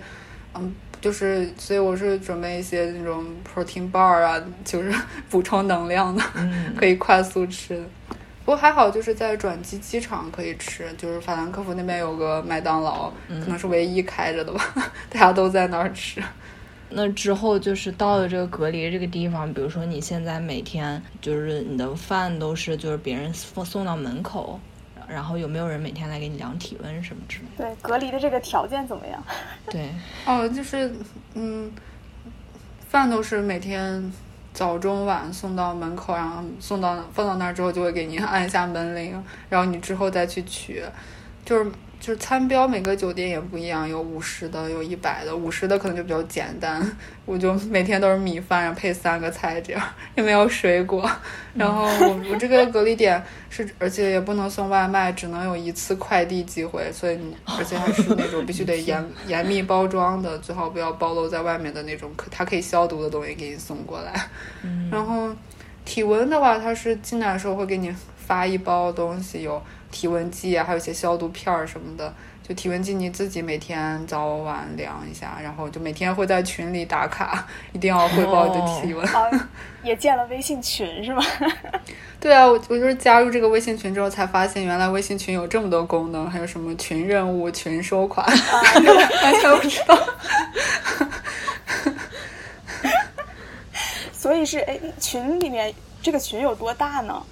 [0.53, 4.93] 嗯，就是所以我是准备一些那种 protein bar 啊，就是
[5.31, 6.21] 补充能量的，
[6.77, 7.83] 可以快速吃的。
[8.43, 14.73] 不过还好，就是在转机机场可以吃，就是法兰克福那边有个麦当劳，可能是唯一开着的吧，
[15.09, 16.21] 大家都在那儿吃。
[16.89, 24.59] 那之后就是到了这个隔离这个地方，比如说你现在每天就是你的饭都是就是别人送送到门口，
[25.07, 27.63] 然后有没有人每天来给你量体温什么之类的？
[27.63, 29.23] 对，隔离的这个条件怎么样？
[29.69, 29.89] 对，
[30.25, 30.91] 哦，就是
[31.35, 31.71] 嗯，
[32.89, 34.11] 饭都是每天。
[34.53, 40.83] 早中晚送到门口，然后送到放到那儿之后，就会给您按一下门铃，然后你之后再去取，
[41.45, 41.71] 就是。
[42.01, 45.37] 就是餐标每个酒店也不一样，有五十的，有一百的。
[45.37, 46.81] 五十的可能就比较简单，
[47.25, 49.81] 我就每天都是米饭，然后配三个菜这样，
[50.15, 51.07] 也没有水果。
[51.53, 64.27] 然后我我这个隔离点是，而且也不能送外卖，只能有一次快递机会，所以你而且还是那种必须得严严密包装的，最好不要暴露在外面的那种可它可以消毒的东西给你送过来。
[64.89, 65.29] 然后
[65.85, 69.61] 体温的话，它是进来的时候会给你发一包东西，有。
[69.91, 72.13] 体温计啊，还有一些消毒片儿什么的。
[72.43, 79.07] 就体温计，你自己每天早晚量一下，然后就每天会在群里打卡， 一定要汇报你的体温。
[79.83, 81.23] 也建了微信群是吗？
[82.19, 89.97] 对啊，我我就是加入这个微信群之后才发现，原来微信群有这么多功能，还有什么群任务、群收款， 完全不知道。
[94.11, 97.23] 所以是哎，群里面这个群有多大呢？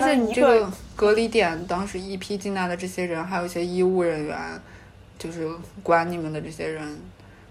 [0.00, 4.38] 就是你这个隔离点，当时一批进来的这些人，还有一些医务人员，
[5.18, 5.48] 就是
[5.82, 6.98] 管你们的这些人，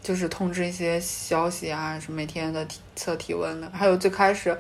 [0.01, 4.57] 就是通知一些消息啊，什么每天的体测体温的，还有最开始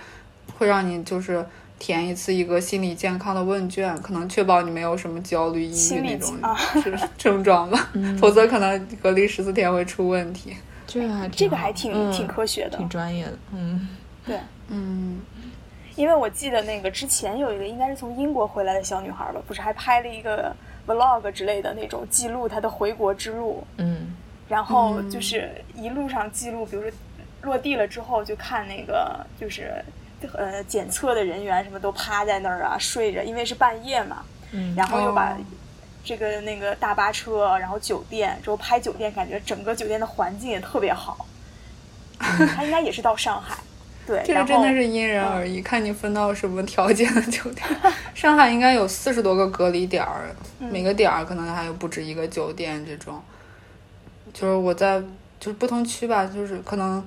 [0.57, 1.45] 会让你就是
[1.79, 6.35] 填一次一个心理健康的问卷，可能确保你没有什么焦虑、抑郁那种
[6.83, 7.89] 是症状吧，
[8.19, 10.55] 否则可能隔离十四天会出问题。
[10.85, 13.37] 这个还这个还挺挺科学的，挺专业的。
[13.53, 13.87] 嗯，
[14.25, 15.19] 对，嗯，
[15.95, 20.55] 因为我记得那个之前有一个应该是从英国回来的小女孩吧，不是还拍了一个
[20.87, 23.63] vlog 之类的那种记录她的回国之路。
[23.77, 24.15] 嗯，
[24.47, 26.91] 然后就是一路上记录，比如说
[27.41, 29.83] 落地了之后就看那个就是。
[30.33, 34.23] 呃，检测的人员什么都趴在那儿啊，睡着，因为是半夜嘛。
[34.51, 34.75] 嗯。
[34.75, 35.35] 然后又把
[36.03, 41.25] 这个那个大巴车，然后酒店，之后拍酒店，感觉整个酒店的环境也特别好。
[42.19, 43.57] 他应该也是到上海。
[44.05, 44.21] 对。
[44.25, 47.65] 这个真的是因人而异，看你分到什么条件的酒店。
[48.13, 53.21] 上海应该有四十多个隔离点儿，每个点儿可能还有不止一个酒店这种。
[54.33, 55.01] 就是我在
[55.39, 57.03] 就是不同区吧，就是可能。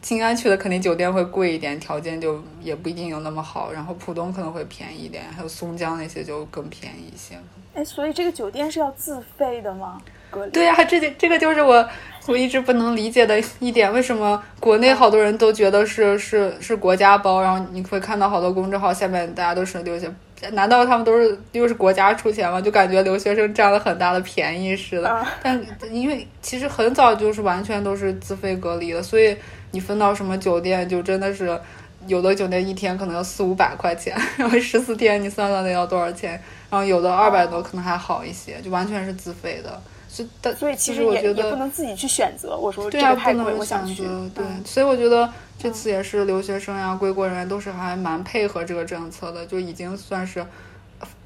[0.00, 3.72] 静安区的肯定酒店会贵一点，条件就也不一定有那么好。
[3.72, 7.36] 然后浦东可能会便宜一点，还有松江那些就更便宜一些。
[7.74, 10.00] 哎，所以这个酒店是要自费的吗？
[10.30, 10.52] 隔离？
[10.52, 11.84] 对呀，这就这个就是我
[12.28, 20.08] 我一直不能理解的一点，为什么国内好多人都觉得是是是国家包，然后你会看到好多公众号下面大家都是留学，
[20.52, 22.60] 难道他们都是又是国家出钱吗？
[22.60, 25.26] 就感觉留学生占了很大的便宜似的。
[25.42, 25.58] 但
[25.90, 29.36] 因为其实很早就是完全都是自费隔离的，所以。
[29.70, 31.60] 你分到什么酒店，就真的是
[32.06, 36.30] 有的酒店一天可能要四五百块钱， 然后十四天你算算得要多少钱？
[36.70, 39.78] 然后有的二百多可能还好一些，就完全是自费的。
[40.08, 42.56] 所以，但所以其实我觉得也不能自己去选择。
[42.56, 44.30] 我说对啊，不能选择。
[44.34, 50.44] 对，所以我觉得这次也是留学生呀、归国人员都是还蛮配合这个政策的，就已经算是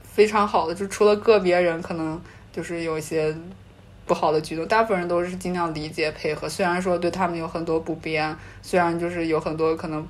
[0.02, 0.74] 非常好的。
[0.74, 2.20] 就除了个别人可能
[2.52, 3.34] 就是有一些。
[4.04, 6.48] 不好的举动，大部分人都是尽量理解配合。
[6.48, 10.06] 虽然说对他们有很多不便，虽然就是有很多可能，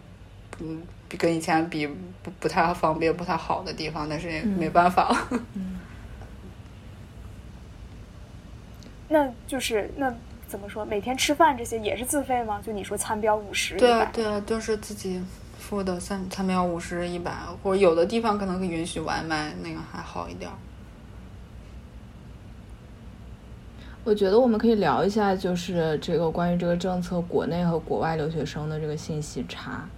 [0.60, 0.82] 嗯，
[1.18, 5.14] 跟以前比不不太方便、不太好的地方，但是也没办法。
[5.52, 5.78] 嗯。
[9.12, 10.12] 那就是那
[10.48, 10.84] 怎么说？
[10.84, 12.60] 每天吃饭这些也是自费吗？
[12.64, 15.22] 就你说餐标五十，对啊，对啊，都是自己
[15.58, 16.00] 付的。
[16.00, 20.50] 餐餐标五十、一百，或者有的地方可能允许外卖，那个还好一点。
[24.04, 29.88] 我觉得我们可以聊一下，就是这个关于这个政策，国内和国外留学生的这个信息差。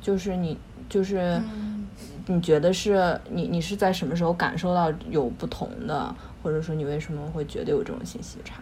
[0.00, 1.40] 就是你，就是
[2.26, 6.12] 你觉得是你，你是在什么时候感受到有不同的，
[6.48, 8.54] 或者说你为什么会觉得有这种信息差？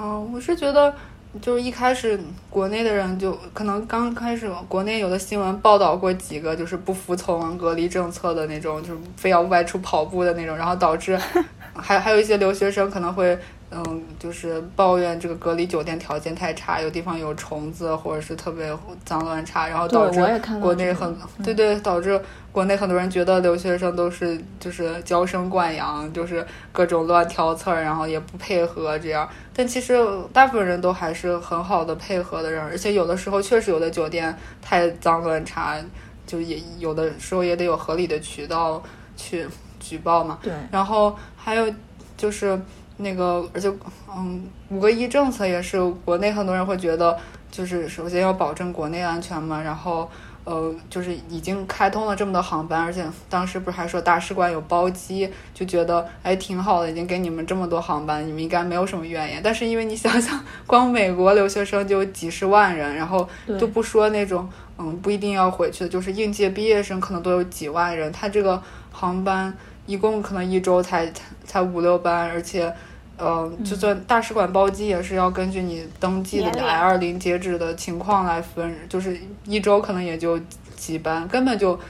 [0.00, 0.94] 哦，我是觉得，
[1.42, 2.16] 就是一开始
[2.48, 11.18] 国内的人就可能刚开始，国内有的新闻报道过几个，就是不服从隔离政策的那种，就是非要外出跑步的那种，然后导致
[11.74, 13.36] 还还有一些留学生可能会。
[13.68, 18.72] 嗯，就是抱怨这个隔离酒店条件太差，有地方有虫子，或者是特别
[19.04, 20.20] 脏乱差，然后导致
[20.60, 22.20] 国内很对对，导致
[22.52, 29.28] 国内很多人觉得留学生都是就是娇生惯养，就是各种乱挑刺儿，然后也不配合这样。
[29.52, 29.98] 但其实
[30.32, 35.76] 大部分人都还是很好的配合的人，而且有的时候确实有的酒店太脏乱差，
[36.24, 38.80] 就也有的时候也得有合理的渠道
[39.16, 39.44] 去
[39.80, 40.38] 举报嘛。
[40.40, 41.66] 对，然后还有
[42.16, 42.56] 就是。
[42.98, 43.70] 那个，而且，
[44.14, 47.18] 嗯，五个一政策也是国内很多人会觉得，
[47.50, 50.10] 就是首先要保证国内安全嘛，然后，
[50.44, 59.40] 呃，就是已经开通了这么多航班，而且当时不是还说大使馆有包机，就觉得哎挺好的，已经给你们这么多航班，你们应该没有什么怨言。
[59.44, 63.28] 但是因为你想想，光美国留学生就几十万人，然后
[63.58, 69.52] 就不说那种嗯不一定要回去的，就是应届毕业生可能都有几万人，他这个航班
[69.86, 71.10] 一共可能一周才
[71.44, 72.72] 才五六班，而且。
[73.18, 80.38] 嗯，就算大使馆包机也是要根据你登记的 I 二零截止的情况来分，就是一周可能也就
[80.76, 81.80] 几班，根本就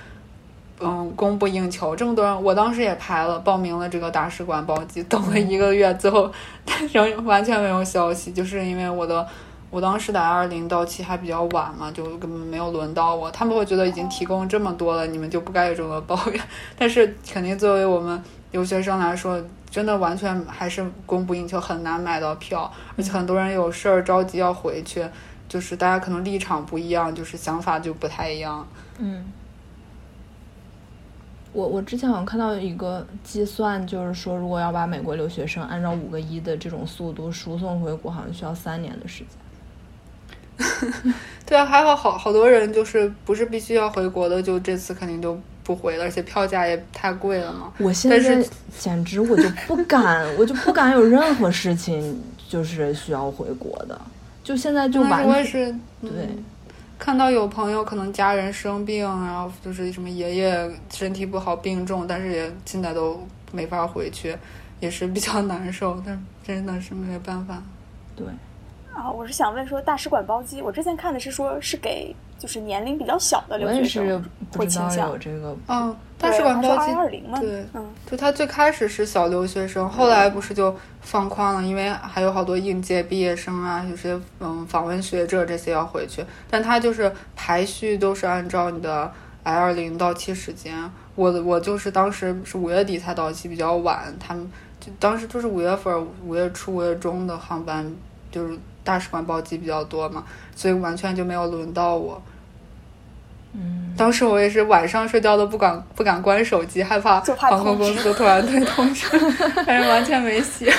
[0.79, 1.97] 嗯供不应求。
[1.97, 6.31] 这么多人，我当时也排了报名了这个大使馆包机，等了一个月，最后
[6.65, 9.27] 但 仍完全没有消息，就是因为我的
[9.71, 13.31] 我当时的 I 二零到期还比较晚嘛，就根本没有轮到我。
[13.31, 16.43] 他们会觉得已经提供这么多了，你们就不该有这么抱怨。
[16.79, 18.23] 但是肯定作为我们
[18.53, 19.43] 留学生来说。
[19.69, 25.05] 真的完全还是供不应求，很难买到票，而且很多人有事儿着急要回去，
[25.49, 28.67] 就是大家可能立场不一样，就是想法就不太一样。
[28.99, 29.31] 嗯，
[31.53, 39.29] 我我之前好像看到一个计算，就是说如果要把美国留学生按照五个一的这种速度输送回国，好像需要三年的时间。
[41.47, 45.39] 对啊，还好好好多人就是不是必须要回国的，就这次肯定就。
[45.67, 47.73] 不回了，而且票价也太贵了嘛。
[47.79, 48.49] 我现在
[48.79, 54.01] 简直我就不敢，我就不敢有任何事情就是需要回国的。
[54.45, 56.11] 就现在就完全对，
[57.01, 64.37] 看到有朋友可能家人生病，然后就是什么爷爷身体不好病重，但是也现在都没法回去，
[64.79, 66.01] 也是比较难受。
[66.07, 67.61] 但真的是没有办法。
[68.15, 68.25] 对。
[68.97, 74.25] 啊，我是想问说，大使馆包机，我之前看的是说是给就是年龄比较小的留学生
[74.57, 75.55] 会倾向有这个。
[75.69, 90.75] 嗯，大使馆包机二零嘛，对，嗯，就他最开始是小留学生，后来不是就放宽了，因为还有好多应届毕业生啊，有些嗯访问学者这些要回去，但他就是排序都是按照你的 I 二零到期时间。
[91.17, 97.95] 我我就是当时是五月底才到期，比较晚，他们就当时就是五月份、五月初、五月中的航班
[98.33, 98.59] 就是。
[98.87, 100.25] 大使馆包机比较多嘛，
[100.55, 102.23] 所以完全就没有轮到我。
[103.53, 109.09] 嗯，当时我也是晚上睡觉都不敢不敢关手机，害怕航空公司突然推通知，
[109.67, 110.71] 但是完全没戏。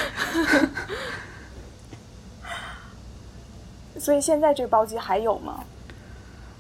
[4.00, 5.60] 所以现在这个包机还有吗？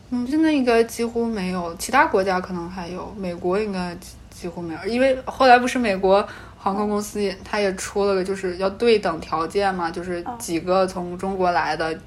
[0.09, 3.95] 嗯，现在应该几乎没有，其他国家可能还有，美国应该
[4.29, 6.27] 几乎没有，因为后来不是美国。
[6.67, 11.97] 航空公司也，他也出了个，就是要对等条件嘛，就是几个从中国来的。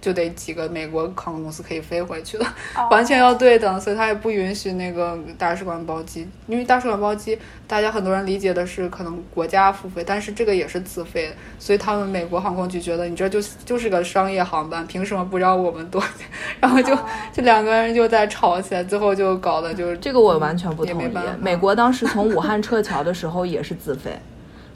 [0.00, 2.46] 就得几个美国航空公司可以飞回去了，
[2.90, 6.28] 完全要对等，所以他也不允许那个大使馆包机。
[6.46, 16.02] 因为大使馆包机，大家很多人理解的是可能国家付费，但是这个也是自费，所以他们美国航空局觉得你这就 就是个商业航班，凭什么不让我们多？
[16.60, 16.96] 然后就
[17.32, 21.10] 这两个人就在吵起来，最后就搞的就是这个我完全不同意。
[21.40, 24.18] 美国当时从武汉撤侨的时候也是自费。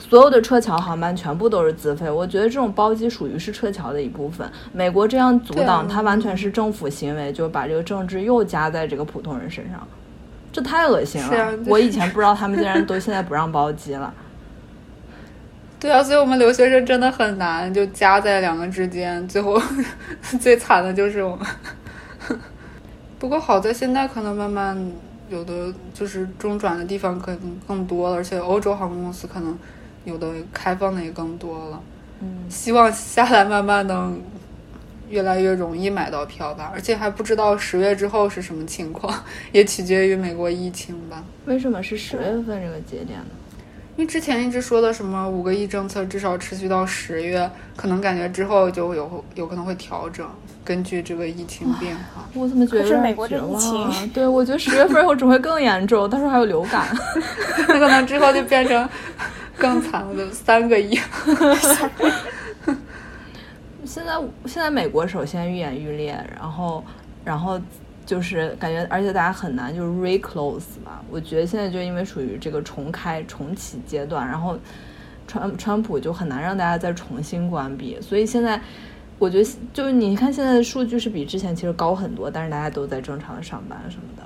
[0.06, 4.46] 所有的撤侨航班全部都是自费，我觉得这种包机属于是撤侨的一部分。
[4.70, 9.88] 美国这样阻挡，它完全是政府行为，就把这个政治又加在这个普通人身上，
[10.52, 11.58] 这太恶心了。
[11.66, 14.12] 我以前不知道他们竟然都现在不让包机了。
[15.80, 19.60] 对啊，所以我们留学生真的很难，就夹在两个之间，最后
[20.38, 21.46] 最惨的就是我们。
[23.18, 24.92] 不过好在现在可能慢慢
[25.30, 29.58] 有的就是中转的地方可能更多了，而且欧洲航空公司可能。
[30.04, 31.82] 有的开放的也更多了，
[32.20, 34.20] 嗯，希望下来慢慢能
[35.08, 36.70] 越来越容易买到票吧。
[36.74, 41.24] 而且还不知道十月之后是什么情况，也取决于美国疫情吧。
[41.46, 43.26] 为什么是十月份这个节点呢？
[43.96, 50.28] 因为之前一直说的什么五个亿政策至少持续到十月，可能感觉之后就有有可能会调整，
[50.64, 52.26] 根据这个疫情变化。
[52.34, 54.08] 我怎么觉得是美国这疫情？
[54.12, 56.88] 对，我觉得十月份以后只会更严重，到时候还有流感，
[57.66, 58.88] 可能之后就变成。
[59.56, 60.98] 更惨了，三个亿。
[63.84, 66.84] 现在现在美国首先愈演愈烈，然后
[67.24, 67.60] 然后
[68.04, 71.00] 就是感觉，而且大家很难就是 reclose 吧。
[71.08, 74.58] 我觉得现在就因为属于这个重开重启阶段，然后
[75.28, 77.96] 川川普就很难让大家再重新关闭。
[78.00, 78.60] 所以现在
[79.24, 84.22] 我觉得就是你看现在的数据是比之前其实高很多，但是大家都在正常的上班什么的。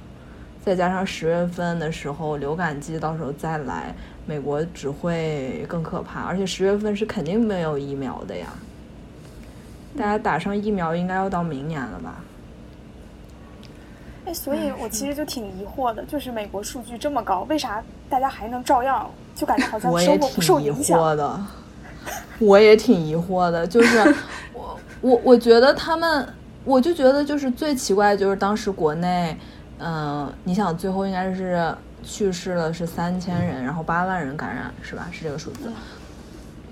[0.65, 3.95] 再加上十月份的时候流感季到时候再来。
[4.27, 8.49] 美国只会更可怕，而且十月份是肯定没有疫苗的呀。
[9.97, 12.17] 大家打上疫苗应该要到明年了吧？
[14.27, 21.01] 哎，所以我其实就挺疑惑的，就是美国数据这么高，为啥大家还能照样就感觉好像生活不受影响？
[21.01, 21.47] 我也挺疑惑的，
[22.39, 24.15] 我也挺疑惑的，就是
[25.01, 26.29] 我我我觉得他们，
[26.65, 29.37] 我就觉得就是最奇怪的就是当时国内，
[29.79, 31.75] 嗯，你想最后应该是。
[32.01, 35.09] 去世了是三千人，然后八万人感染，是吧？
[35.11, 35.71] 是这个数字。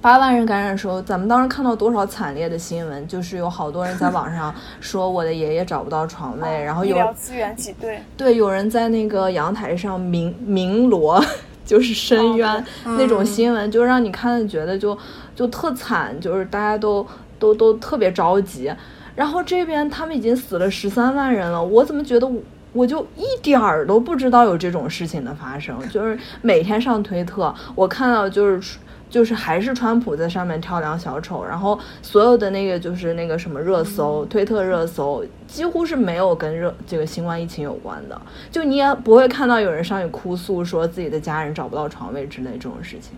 [0.01, 3.07] 八万人感染的时候，咱们当时看到多少惨烈的新闻？
[3.09, 8.01] 就是有好多人在网上 说我的爷爷找不到床位，然后有资源挤兑。
[8.17, 11.23] 对，有人在那个阳台上鸣鸣锣，
[11.67, 14.97] 就是深渊那种新闻，就让你看着觉得就
[15.35, 17.05] 就特惨，就是大家都
[17.39, 18.73] 都都特别着急。
[19.15, 22.31] 然后这边他们已经死了十三万人了，我怎么觉得？
[22.73, 28.79] 我就一点儿都不知道有这种事情的发生，就是每天上推特，我看到就是
[29.09, 38.21] 就是还是川普在上面跳梁小丑，然后所有的那个就是那个什么热搜，推特热搜几乎是没有跟热这个新冠疫情有关的，
[38.51, 43.13] 就你也不会看到有人上去哭诉说自己的家人找不到床位之类这种事情，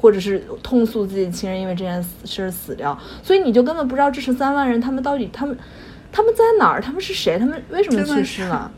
[0.00, 5.56] 或者是痛诉自己亲人因为这件事儿死掉，所以你就根本不知道这十三万人他们到底他们。
[6.12, 6.80] 他们在哪儿？
[6.80, 7.38] 他们是谁？
[7.38, 8.70] 他们为什么去世了？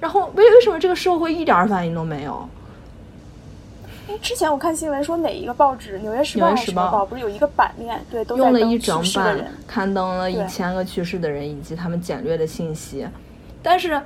[0.00, 2.48] 然后为为什么这个社会一点反应都没有？
[4.08, 13.06] 哎，之前我看新闻说哪一个报纸《纽约时报》时报不是有一个版面，对，都用了一整版刊登了一千个去世的人以及他们简略的信息，
[13.62, 14.00] 但是，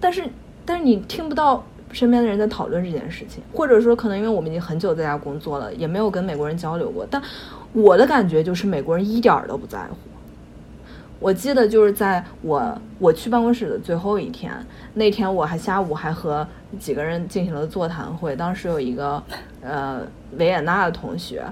[0.00, 0.24] 但是，
[0.66, 7.20] 但是你听不到身边的人在讨论这件事情，或者说可能因为我们已经很久在家工作了，也没有跟美国人交流过，但
[7.72, 9.96] 我的感觉就是美国人一点儿都不在乎。
[11.18, 14.52] 我记得就是在我我去办公室的最后一天，
[14.94, 16.46] 那天我还下午还和
[16.78, 18.34] 几个人进行了座谈会。
[18.34, 19.22] 当时有一个
[19.60, 20.00] 呃
[20.38, 21.44] 维也纳的同学，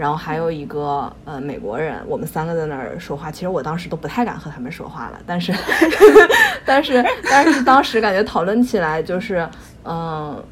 [0.00, 3.30] 然后还有一个呃美国人，我们三个在那儿说话。
[3.30, 5.52] 其实我当时都不太敢和他们说话了，但是
[6.64, 9.46] 但是但是当时感觉讨论起来就是
[9.84, 10.42] 嗯。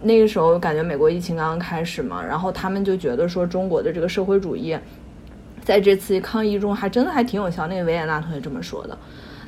[0.00, 4.78] 那个时候感觉美国疫情刚刚开始嘛，然后他们就觉得说中国的这个社会主义，
[5.64, 7.66] 在这次抗疫中还真的还挺有效。
[7.66, 8.96] 那个维也纳同学这么说的，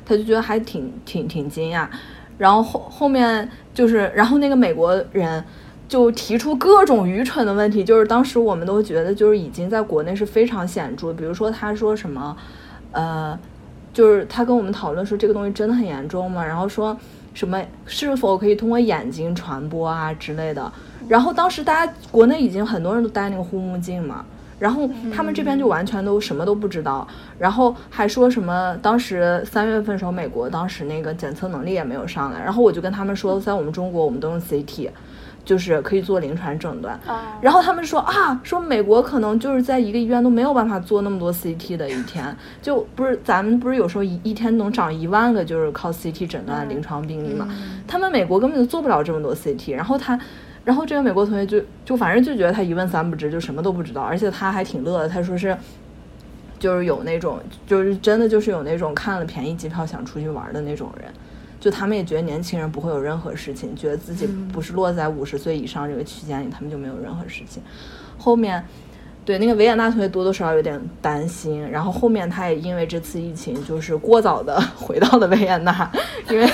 [0.05, 1.87] 他就觉得还挺挺挺惊讶。
[2.37, 5.41] 然后后后面就是，然后那个美国人
[5.91, 11.11] 就提出各种愚蠢的问题，就是当时我们都觉得就是已经在国内是非常显著。
[11.11, 12.37] 比如说他说什么，
[12.93, 13.37] 呃，
[13.91, 16.45] 就是他跟我们讨论说这个东西真的很严重嘛？
[16.45, 16.97] 然后说。
[17.33, 20.69] 什么是否可以通过眼睛传播啊之类的？
[21.07, 24.25] 然后当时大家国内已经很多人都戴那个护目镜嘛，
[24.59, 27.07] 然后他们这边就完全都什么都不知道，
[27.39, 34.89] 然后还说什么当时三月份时候美国当时那个检测能力也没有上来，然后我就跟他们说，在我们中国我们都用 CT。
[35.43, 36.99] 就是可以做临床诊断，
[37.41, 47.47] 然后他们说啊，说美国可能就是在一个医院都没有办法做那么多 CT 的一天，就不是咱们不是有时候一一天能涨一万个就是靠 CT 诊断的临床病例嘛？
[47.87, 50.17] 他们美国根本就做不了这么多 CT，然后他，
[50.63, 55.57] 然后这个美国同学就就反正就觉得他一问三不知，就什么都不知道，而且他还挺乐的，他说是，
[56.59, 61.11] 就是有那种就是真的就是有那种看了便宜机票想出去玩的那种人。
[61.61, 67.61] 就他们也觉得年轻人不会有任何事情，觉得自己不是落在五十岁以上这个区间里，他们就没有任何事情。
[68.17, 68.65] 后面，
[69.23, 75.91] 对那个维也纳同学多多少少有点担心，然后后面他也因为这次疫情，就是过早的 回到了维也纳，
[76.29, 76.49] 因为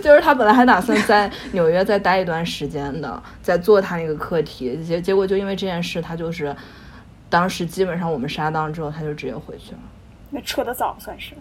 [0.00, 6.54] 就是他本来还打算在纽约再待一段时间的，在做他那个课题，结结果就因为这件事，他就是
[7.28, 9.78] 当时基本上我们杀档之后，他就直接回去了。
[10.30, 11.34] 那撤的早算是，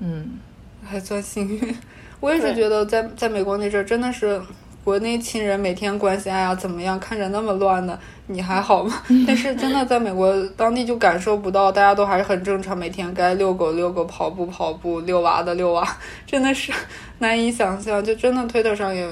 [0.00, 0.38] 嗯，
[0.82, 1.76] 还算幸运。
[2.20, 4.40] 我也是觉得，在在美国那阵儿，真的是
[4.84, 6.98] 国内亲人每天关心，哎呀怎么样？
[6.98, 9.02] 看着那么乱的，你还好吗？
[9.26, 15.86] 但是真的在美国当地就感受不到，大家都还是很正常，每天该遛狗遛狗，跑步跑步，遛娃的遛娃，
[16.26, 16.72] 真的是
[17.18, 18.04] 难以想象。
[18.04, 19.08] 就真的推特上也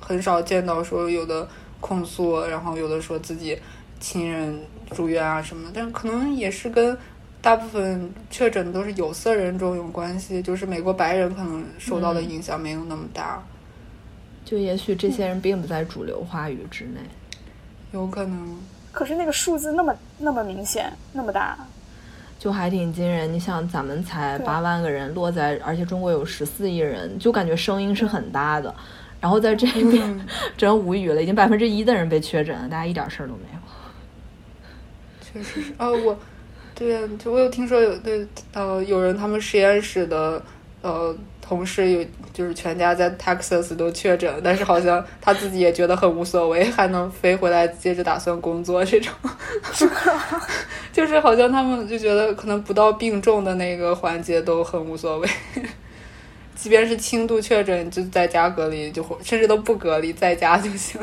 [0.00, 1.48] 很少见到说有的
[1.80, 3.56] 控诉，然后有的说自己
[3.98, 6.96] 亲人住院啊什么，但可能也是跟。
[7.42, 13.42] 大部分确诊都是有色人种有关系，就是美国白人可能受到的影响没有那么大，
[14.44, 17.00] 就也许这些人并不在主流话语之内，
[17.92, 18.58] 有可能。
[18.92, 21.56] 可是那个数字那么那么明显，那么大，
[22.38, 23.32] 就还挺惊人。
[23.32, 28.74] 你想，咱们才八万个人，落在而且中国有十四亿人，就感觉声音是很大的。
[29.18, 30.26] 然后在这边
[30.56, 33.60] 真无语了，已经百分之一的人被确诊了，大家一点事儿都没有。
[35.22, 36.18] 确实是，哦我。
[36.80, 40.42] 对呀，就我有听说有对呃有人他们实验室的
[40.80, 42.02] 呃同事有
[42.32, 49.12] 就是全家在 Texas 都确诊，但是好像他自己也觉得很无所谓，还能飞回来接着打算工作这种，
[50.90, 55.28] 就是好像他们就觉得可能不到病重的那个环节都很无所谓，
[56.56, 60.98] 即便是轻度确诊就在家隔离，就甚至都不隔离，在家就行。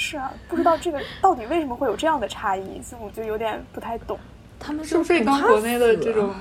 [0.00, 4.18] 是啊，不知道这个到底为什么会有这样的差异，所以我就有点不太懂。
[4.58, 6.34] 他们是不是跟国内的这种，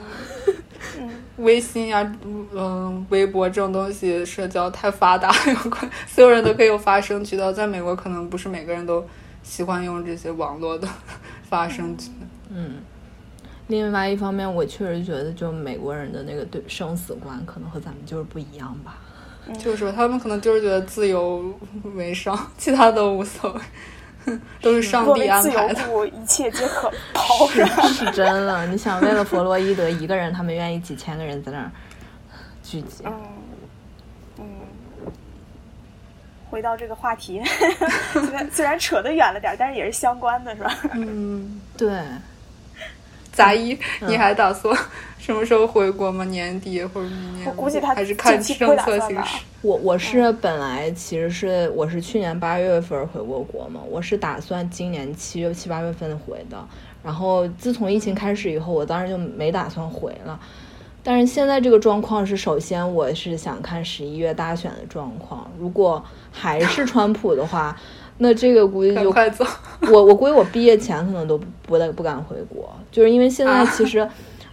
[1.37, 2.15] 微信呀，
[2.53, 5.89] 嗯，微博这种东西社交太发达有关？
[6.07, 9.05] 所有人都可以有发声渠道，在美国可能不是每个人都
[9.43, 10.87] 喜欢用这些网络的
[11.43, 12.11] 发声渠。
[12.49, 12.77] 嗯，
[13.67, 18.97] 另外一方面，我确实觉得，就美国人的那个对生死观，可能和咱们就是不一样吧。
[19.57, 21.57] 就是，他们可能就是觉得自由
[21.95, 23.51] 为上，其他都无所
[24.25, 26.07] 谓，都是上帝安排的。
[26.07, 27.47] 一切皆可抛。
[27.47, 31.71] 是真的，你想，为了弗洛伊德一个人，他们愿意几千个人在那儿
[32.63, 33.03] 聚集。
[33.05, 33.13] 嗯
[34.37, 34.45] 嗯。
[36.49, 37.41] 回到这个话题，
[38.13, 40.75] 虽然虽然扯得远了点，但是也是相关的，是吧？
[40.93, 42.01] 嗯，对。
[43.31, 44.77] 杂一，你还打算？
[45.19, 46.23] 什么时候回国吗？
[46.25, 47.45] 年底或者明年？
[47.45, 49.37] 我估计他还是看政策形势。
[49.61, 56.57] 我我是本来其实是我是去年八月份回过国嘛，我是打算今年七月七八月份回的。
[57.03, 60.39] 然后自从疫情开始以后，我当时就没打算回了。
[61.03, 65.51] 但是现在这个状况是，首先我是想看十一月大选的状况。
[65.59, 67.75] 如果还是川普的话，
[68.19, 69.45] 那这个估计就快走。
[69.91, 71.45] 我我估计我毕业前可能都不
[71.77, 74.07] 不不敢回国，就是因为现在其实。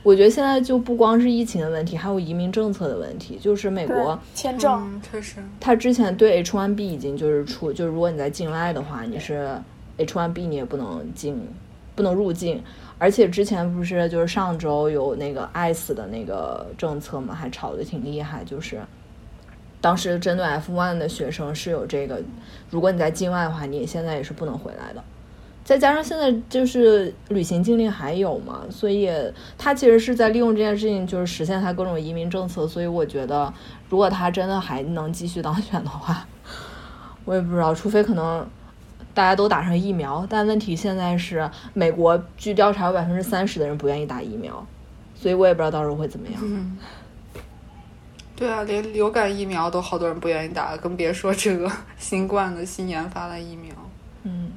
[0.07, 3.37] 我觉得现在就不光是疫情的问题，还有移民政策的问题。
[3.41, 9.51] 就是美国签证，确实，他之前对 H1B 已经就是出，就是如果你在境外的话，你是
[9.99, 11.37] H1B 你也不能进，
[11.97, 12.63] 不能入境。
[12.99, 18.81] 而且之前不是就是上周有那个 ICE 的那个政策嘛，还吵得挺厉害，就是
[19.81, 22.23] 当时针对 F1 的学生是有这个，
[22.71, 25.03] 如果你在境外的话，你现在也是不能回来的。
[25.67, 29.11] 再加上现在就是旅行禁令还有嘛，所以
[29.59, 32.69] 他其实是在利用这件事情，就是实现他各种移民政策。
[32.69, 33.53] 所以我觉得，
[33.89, 36.25] 如果他真的还能继续当选的话，
[37.25, 38.49] 我也不知道，除非可能
[39.13, 40.25] 大家都打上疫苗。
[40.31, 44.65] 但问题现在是，美国据调查有百分之三十的人不愿意打疫苗，
[45.17, 46.41] 所以我也不知道到时候会怎么样。
[46.45, 46.79] 嗯，
[48.37, 53.75] 对啊，连流感疫苗都好多人不愿意打，更别说这个新冠的新研发的疫苗。
[54.23, 54.53] 嗯。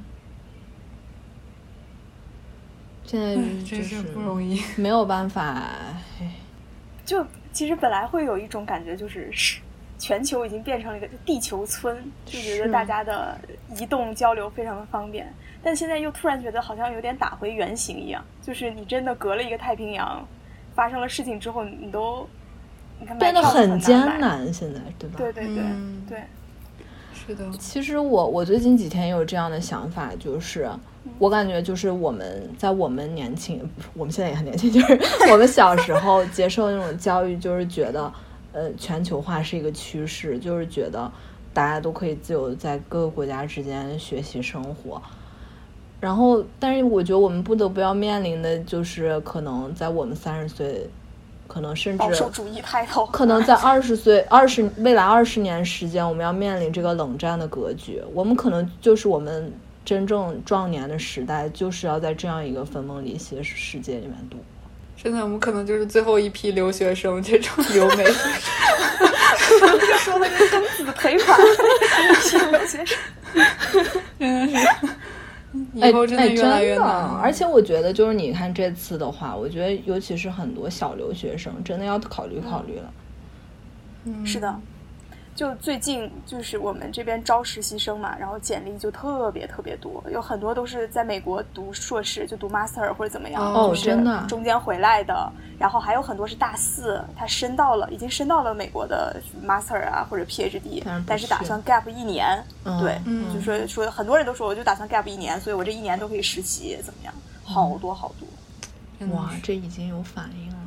[3.10, 3.34] 现在
[3.66, 5.64] 真是不容易，没有办法。
[7.04, 9.60] 就其实本来会有一种感觉，就是是
[9.98, 13.36] 全球已经变成了一个地球村，就觉得大家的
[13.76, 15.28] 移动交流非常的方便。
[15.64, 20.24] 但现在又突然觉得好像有点打回原形一样，就是你真的隔了一个太平洋，
[20.76, 22.30] 发生了事情之后，你都
[23.00, 25.16] 你看变得很艰难，现在对吧？
[25.18, 25.64] 对对对
[26.08, 26.24] 对，
[27.12, 27.50] 是的。
[27.58, 30.70] 其实我我最近几天有这样的想法，就是。
[31.18, 35.00] 我感觉就是我们在我们年轻，我们现在也很年轻，就是
[35.32, 38.12] 我们小时候 接受那种教育，就是觉得，
[38.54, 41.12] 呃，全球化是一个趋势，就是觉得
[41.54, 45.02] 大家都可以自由在各个国家之间学习生活。
[46.00, 50.90] 然后，但是我觉得我们不得不要面临的就是，可能在我们三十岁，
[51.48, 58.02] 可能甚至保守主义抬头，可能在二十岁、二十未来二十年时间，我们要面临这个冷战的格局。
[58.14, 59.52] 我们可能就是我们。
[59.90, 64.46] 真正壮年的时代，就是要在这样一个分崩离析的世界里面度过。
[64.96, 68.06] 真的，我们可能就是最后一批留学生，这种 留美。
[69.98, 71.44] 说的跟公子赔款，一
[72.30, 72.86] 批留学生，
[74.20, 74.68] 真的是。
[75.74, 76.86] 以后真的越来越难。
[77.20, 82.94] 而且我觉得，就是你看这次的话，我觉得尤其是很多小留学生，真的要考虑考虑了。
[84.06, 84.56] 嗯，是的。
[85.40, 95.32] 就最近就是我们这边招实习生嘛，然后简历就特别特别多，有很多都是在美国读硕士，就读 master 或者怎么样，就是中间回来的。
[95.58, 102.44] 然后还有很多是大四，他升到了，已经升到了美国的 master 啊或者 PhD，但是打算 gap 一年。
[102.82, 103.00] 对，
[103.34, 107.14] 就说说很多人都说，我就打算 gap 一年，所以我这一年都可以实习，怎么样？
[107.46, 109.08] 好多好多。
[109.16, 110.58] 哇，这已经有反应了。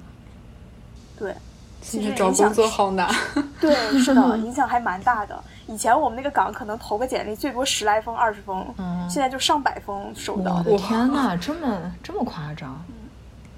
[1.19, 1.35] 对。
[1.83, 3.13] 其实找工作好难，
[3.61, 5.43] 对，是的， 影响还蛮大的。
[5.67, 8.65] 以前我们那个岗可能投个简历最多十来封、二十封，
[9.11, 10.63] 现在就上百封收到。
[10.65, 12.83] 我的天哪，这么 这么夸张？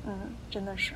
[0.07, 0.13] 嗯，
[0.51, 0.95] 真的是。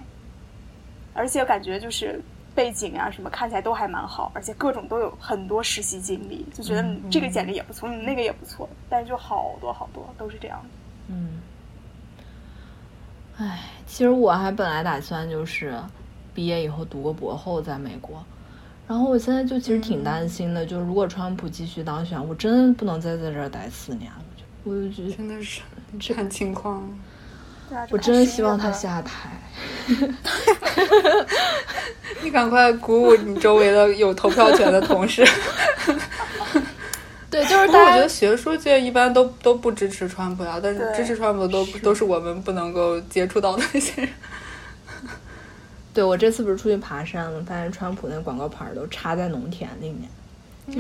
[1.14, 2.20] 而且感觉就是
[2.55, 10.68] 背景啊什么看起来都还蛮好，而且各种都有很多实习经历，就觉得这个简历也不错，那个也不错，但是就好多好多都是这样的。
[11.09, 11.41] 嗯。
[13.37, 15.79] 唉，其实我还本来打算就是。
[16.39, 18.24] 毕业以后读个博后在美国，
[18.86, 24.22] 然后我现在就其实挺担心的，就是如果川普继续当选，我真的不能再在这儿待四年了。
[24.62, 25.62] 我就觉得真的是
[26.14, 26.89] 看情况。
[27.91, 29.30] 我真的希望他下台。
[32.22, 35.26] 你赶快鼓舞你周围的有投票权的同事。
[37.28, 37.68] 对，就是。
[37.72, 44.11] 但我觉得学术界一般都都不支持川普呀，但是支持川普的都都是我们不能够接触到的那些人。
[45.95, 50.09] 对，我这次不是出去爬山了，发现川普那广告牌都插在农田里面。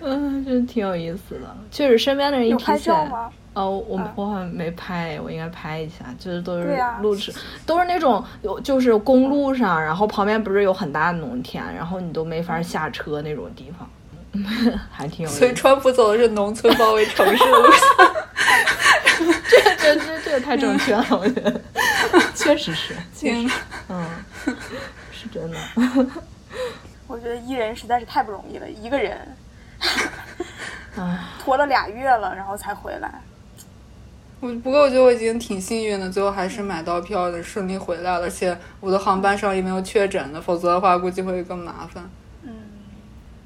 [0.00, 1.56] 嗯，真挺有意思的。
[1.70, 3.30] 确实，身边的人一拍照吗？
[3.54, 6.06] 哦，我我好像没拍，我应该拍一下。
[6.18, 7.32] 就是都是路痴，
[7.66, 13.88] 都是那种有就是公路上，然后旁边不是有很大的农田，然后你都没法下车那种地方，
[14.90, 15.38] 还挺有意思。
[15.38, 17.80] 所以川普走的是农村包围城市的路线。
[19.48, 21.60] 这这这这太正确了，我觉得
[22.34, 23.54] 确实是，确实，
[23.88, 24.04] 嗯，
[25.12, 25.56] 是真的。
[27.06, 29.18] 我觉得一人实在是太不容易了，一个人，
[31.38, 33.20] 拖了俩月了，然后才回来。
[34.40, 42.02] 我不过我觉得我已经挺幸运的，最后还是买到票的，顺利回来了，而且我的航班上也没有确诊的，否则的话估计会更麻烦。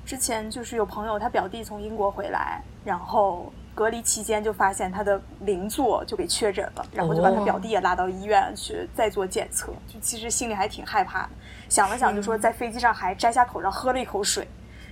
[0.06, 3.52] 嗯，之前就是有朋友他表弟从英国回来，然后。
[3.76, 9.70] 隔离期间就发现他的邻座就给确诊了，然后就把他表弟也拉到医院去再做检测。
[9.86, 11.28] 就其实心里还挺害怕的，
[11.68, 14.48] 想了想就说在飞机上还摘下口罩喝了一口水，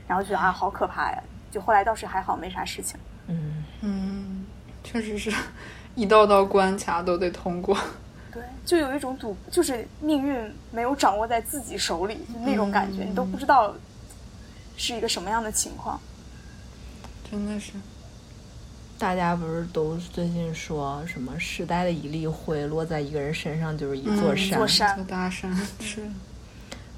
[0.07, 1.19] 然后觉得啊好可怕呀。
[1.51, 3.01] 就后来倒是还好没啥事情。
[3.29, 4.45] 嗯嗯，
[4.83, 5.33] 确实是
[5.95, 7.75] 一道道关卡都得通过。
[8.31, 13.75] 对，就有一种赌，就是命运没有掌握在自己手里就那种感觉，你都不知道
[14.77, 16.01] 是一个什么样的情况。
[17.31, 17.73] 真的是。
[18.97, 26.03] 大家不是都最近说什么时代的一粒灰落在一个人身上就是一座山，座山，座大山是。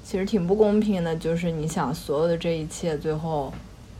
[0.03, 3.51] 其实挺不公平的，就是你想所有的这一切最后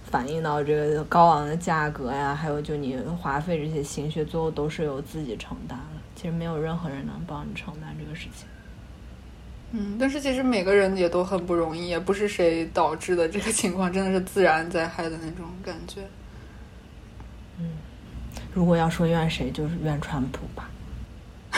[0.09, 6.01] 反映到这个高昂的价格呀，还有就你花费这些心血，最后都是由自己承担了。
[6.15, 8.47] 其实没有任何人能帮你承担这个事情。
[9.71, 16.01] 嗯，但是其实每个人也都很不容易，也不是谁导致的这个情况，真的是自然灾害的那种感觉。
[17.59, 17.71] 嗯，
[18.53, 20.69] 如果要说怨谁，就是怨川普吧。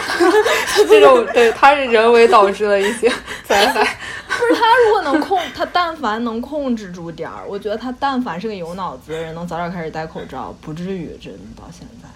[0.87, 3.11] 这种对，他是人为导致了一些
[3.43, 3.81] 灾害。
[4.27, 12.07] 不是他如果能控，他但凡能控制住点儿，我觉得他但凡是个有脑子的人，能早点开始戴口罩，不至于真到现在。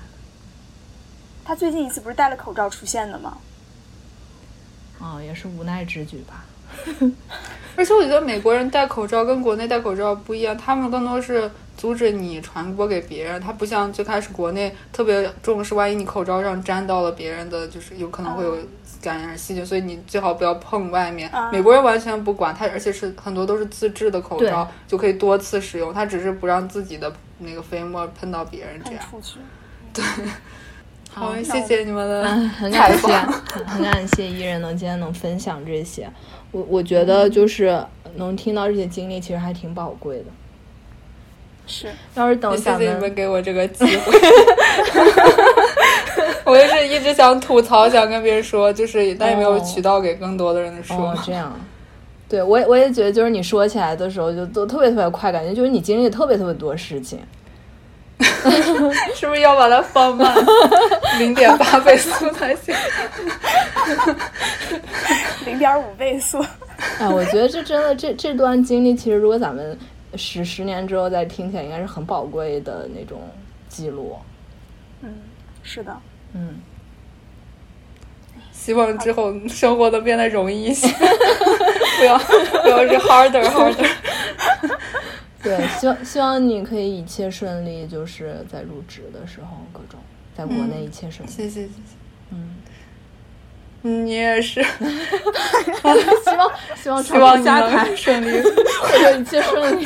[1.44, 3.38] 他最近一次不是戴了口罩出现的吗？
[5.04, 6.46] 啊，也是无奈之举吧。
[7.76, 13.42] 而且我觉得美国人戴口罩跟国内戴口罩不一样，他们更多是阻止你传播给别人。
[13.42, 18.58] 他不像最开始国内特别重视，万一你口罩上沾到了别人的，就是有可能会有
[19.02, 21.30] 感染细菌，所以你最好不要碰外面。
[21.52, 25.94] 美国人完全不管他，而且是很多都是自制的口罩，就可以多次使用。
[25.94, 29.04] 他只是不让自己的那个飞沫喷到别人，这样。
[29.94, 30.04] 对。
[31.14, 32.24] 好，谢谢你们的
[32.58, 33.08] 很感谢，
[33.68, 36.10] 很感谢伊人能今天能分享这些。
[36.52, 37.86] 我我觉得就是
[38.16, 40.26] 能听到这些经历，其实还挺宝贵的。
[41.68, 44.20] 是，要是等谢谢你们给我这个机会。
[46.46, 50.98] 我也是一直想吐槽，想跟别人说，就是但也没有渠道给更多的人说。
[50.98, 51.54] 哦，这样。
[52.28, 57.20] 对，我也我也觉得，就是你说起来的时候，就都特别特别快，感觉就是你经历特别特别多事情。
[59.16, 60.34] 是不是要把它放慢
[61.20, 62.74] 零点八倍速才行？
[65.46, 66.44] 零点五倍速。
[67.00, 69.78] 哎，我觉得这真的，这这段经历，其实如果咱们
[70.16, 73.22] 十十年之后再听起来，应该是很宝贵的那种
[73.70, 74.18] 记录。
[75.02, 75.14] 嗯，
[75.64, 75.96] 是的。
[76.34, 76.62] 嗯。
[78.52, 80.88] 希望之后生活都变得容易一些，
[81.98, 83.86] 不要不要是 harder harder。
[85.44, 90.00] 对，希望希望你可以一切顺利，就是在入职的时候，各种
[90.36, 91.32] 在国内一切顺利。
[91.32, 91.74] 谢谢谢谢，
[92.32, 92.56] 嗯，
[94.06, 94.64] 你也是，
[96.24, 98.38] 希望希望 希望下台顺利，
[99.20, 99.86] 一切顺利。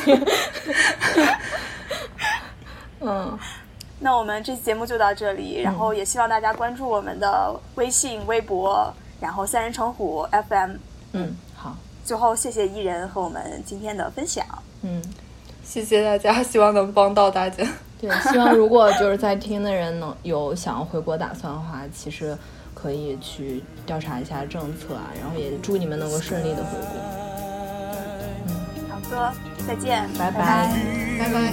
[3.00, 3.38] 嗯，
[4.00, 10.76] 那我们这期节目就到这里，然后也希望大家关注我们的微信、微博，然后三人成虎 FM。
[11.12, 11.76] 嗯，好。
[12.04, 14.46] 最后，谢谢伊人和我们今天的分享。
[14.82, 15.02] 嗯。
[15.70, 17.62] 谢谢大家，希望能帮到大家。
[18.00, 22.34] 对，希望如果就是在听的人能有想要回国打算的话，其实
[22.74, 26.88] 可以去调查一下政策啊，然后也祝你们能够顺利的回国。
[28.46, 28.50] 嗯，
[28.88, 29.34] 好的，
[29.66, 30.72] 再见，拜拜，
[31.18, 31.52] 拜拜。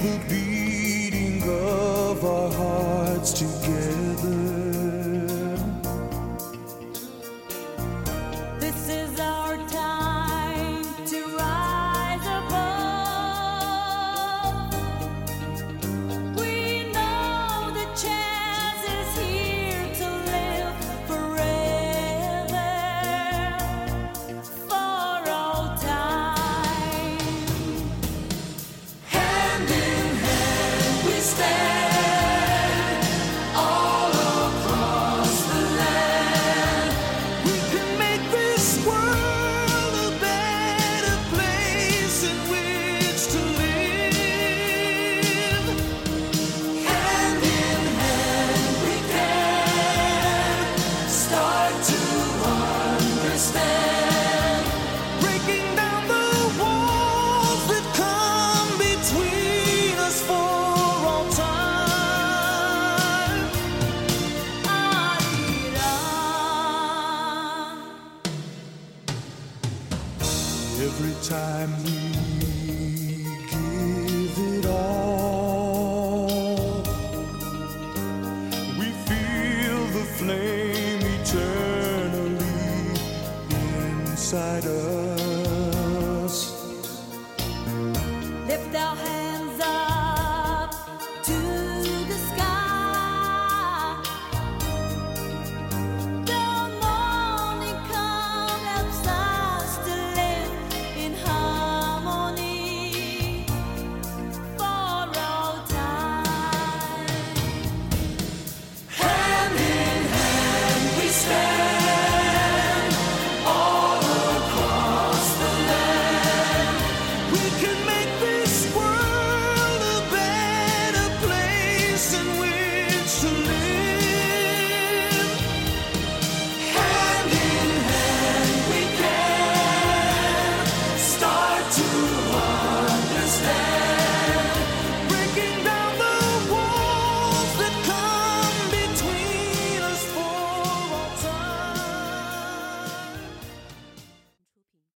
[9.48, 10.05] of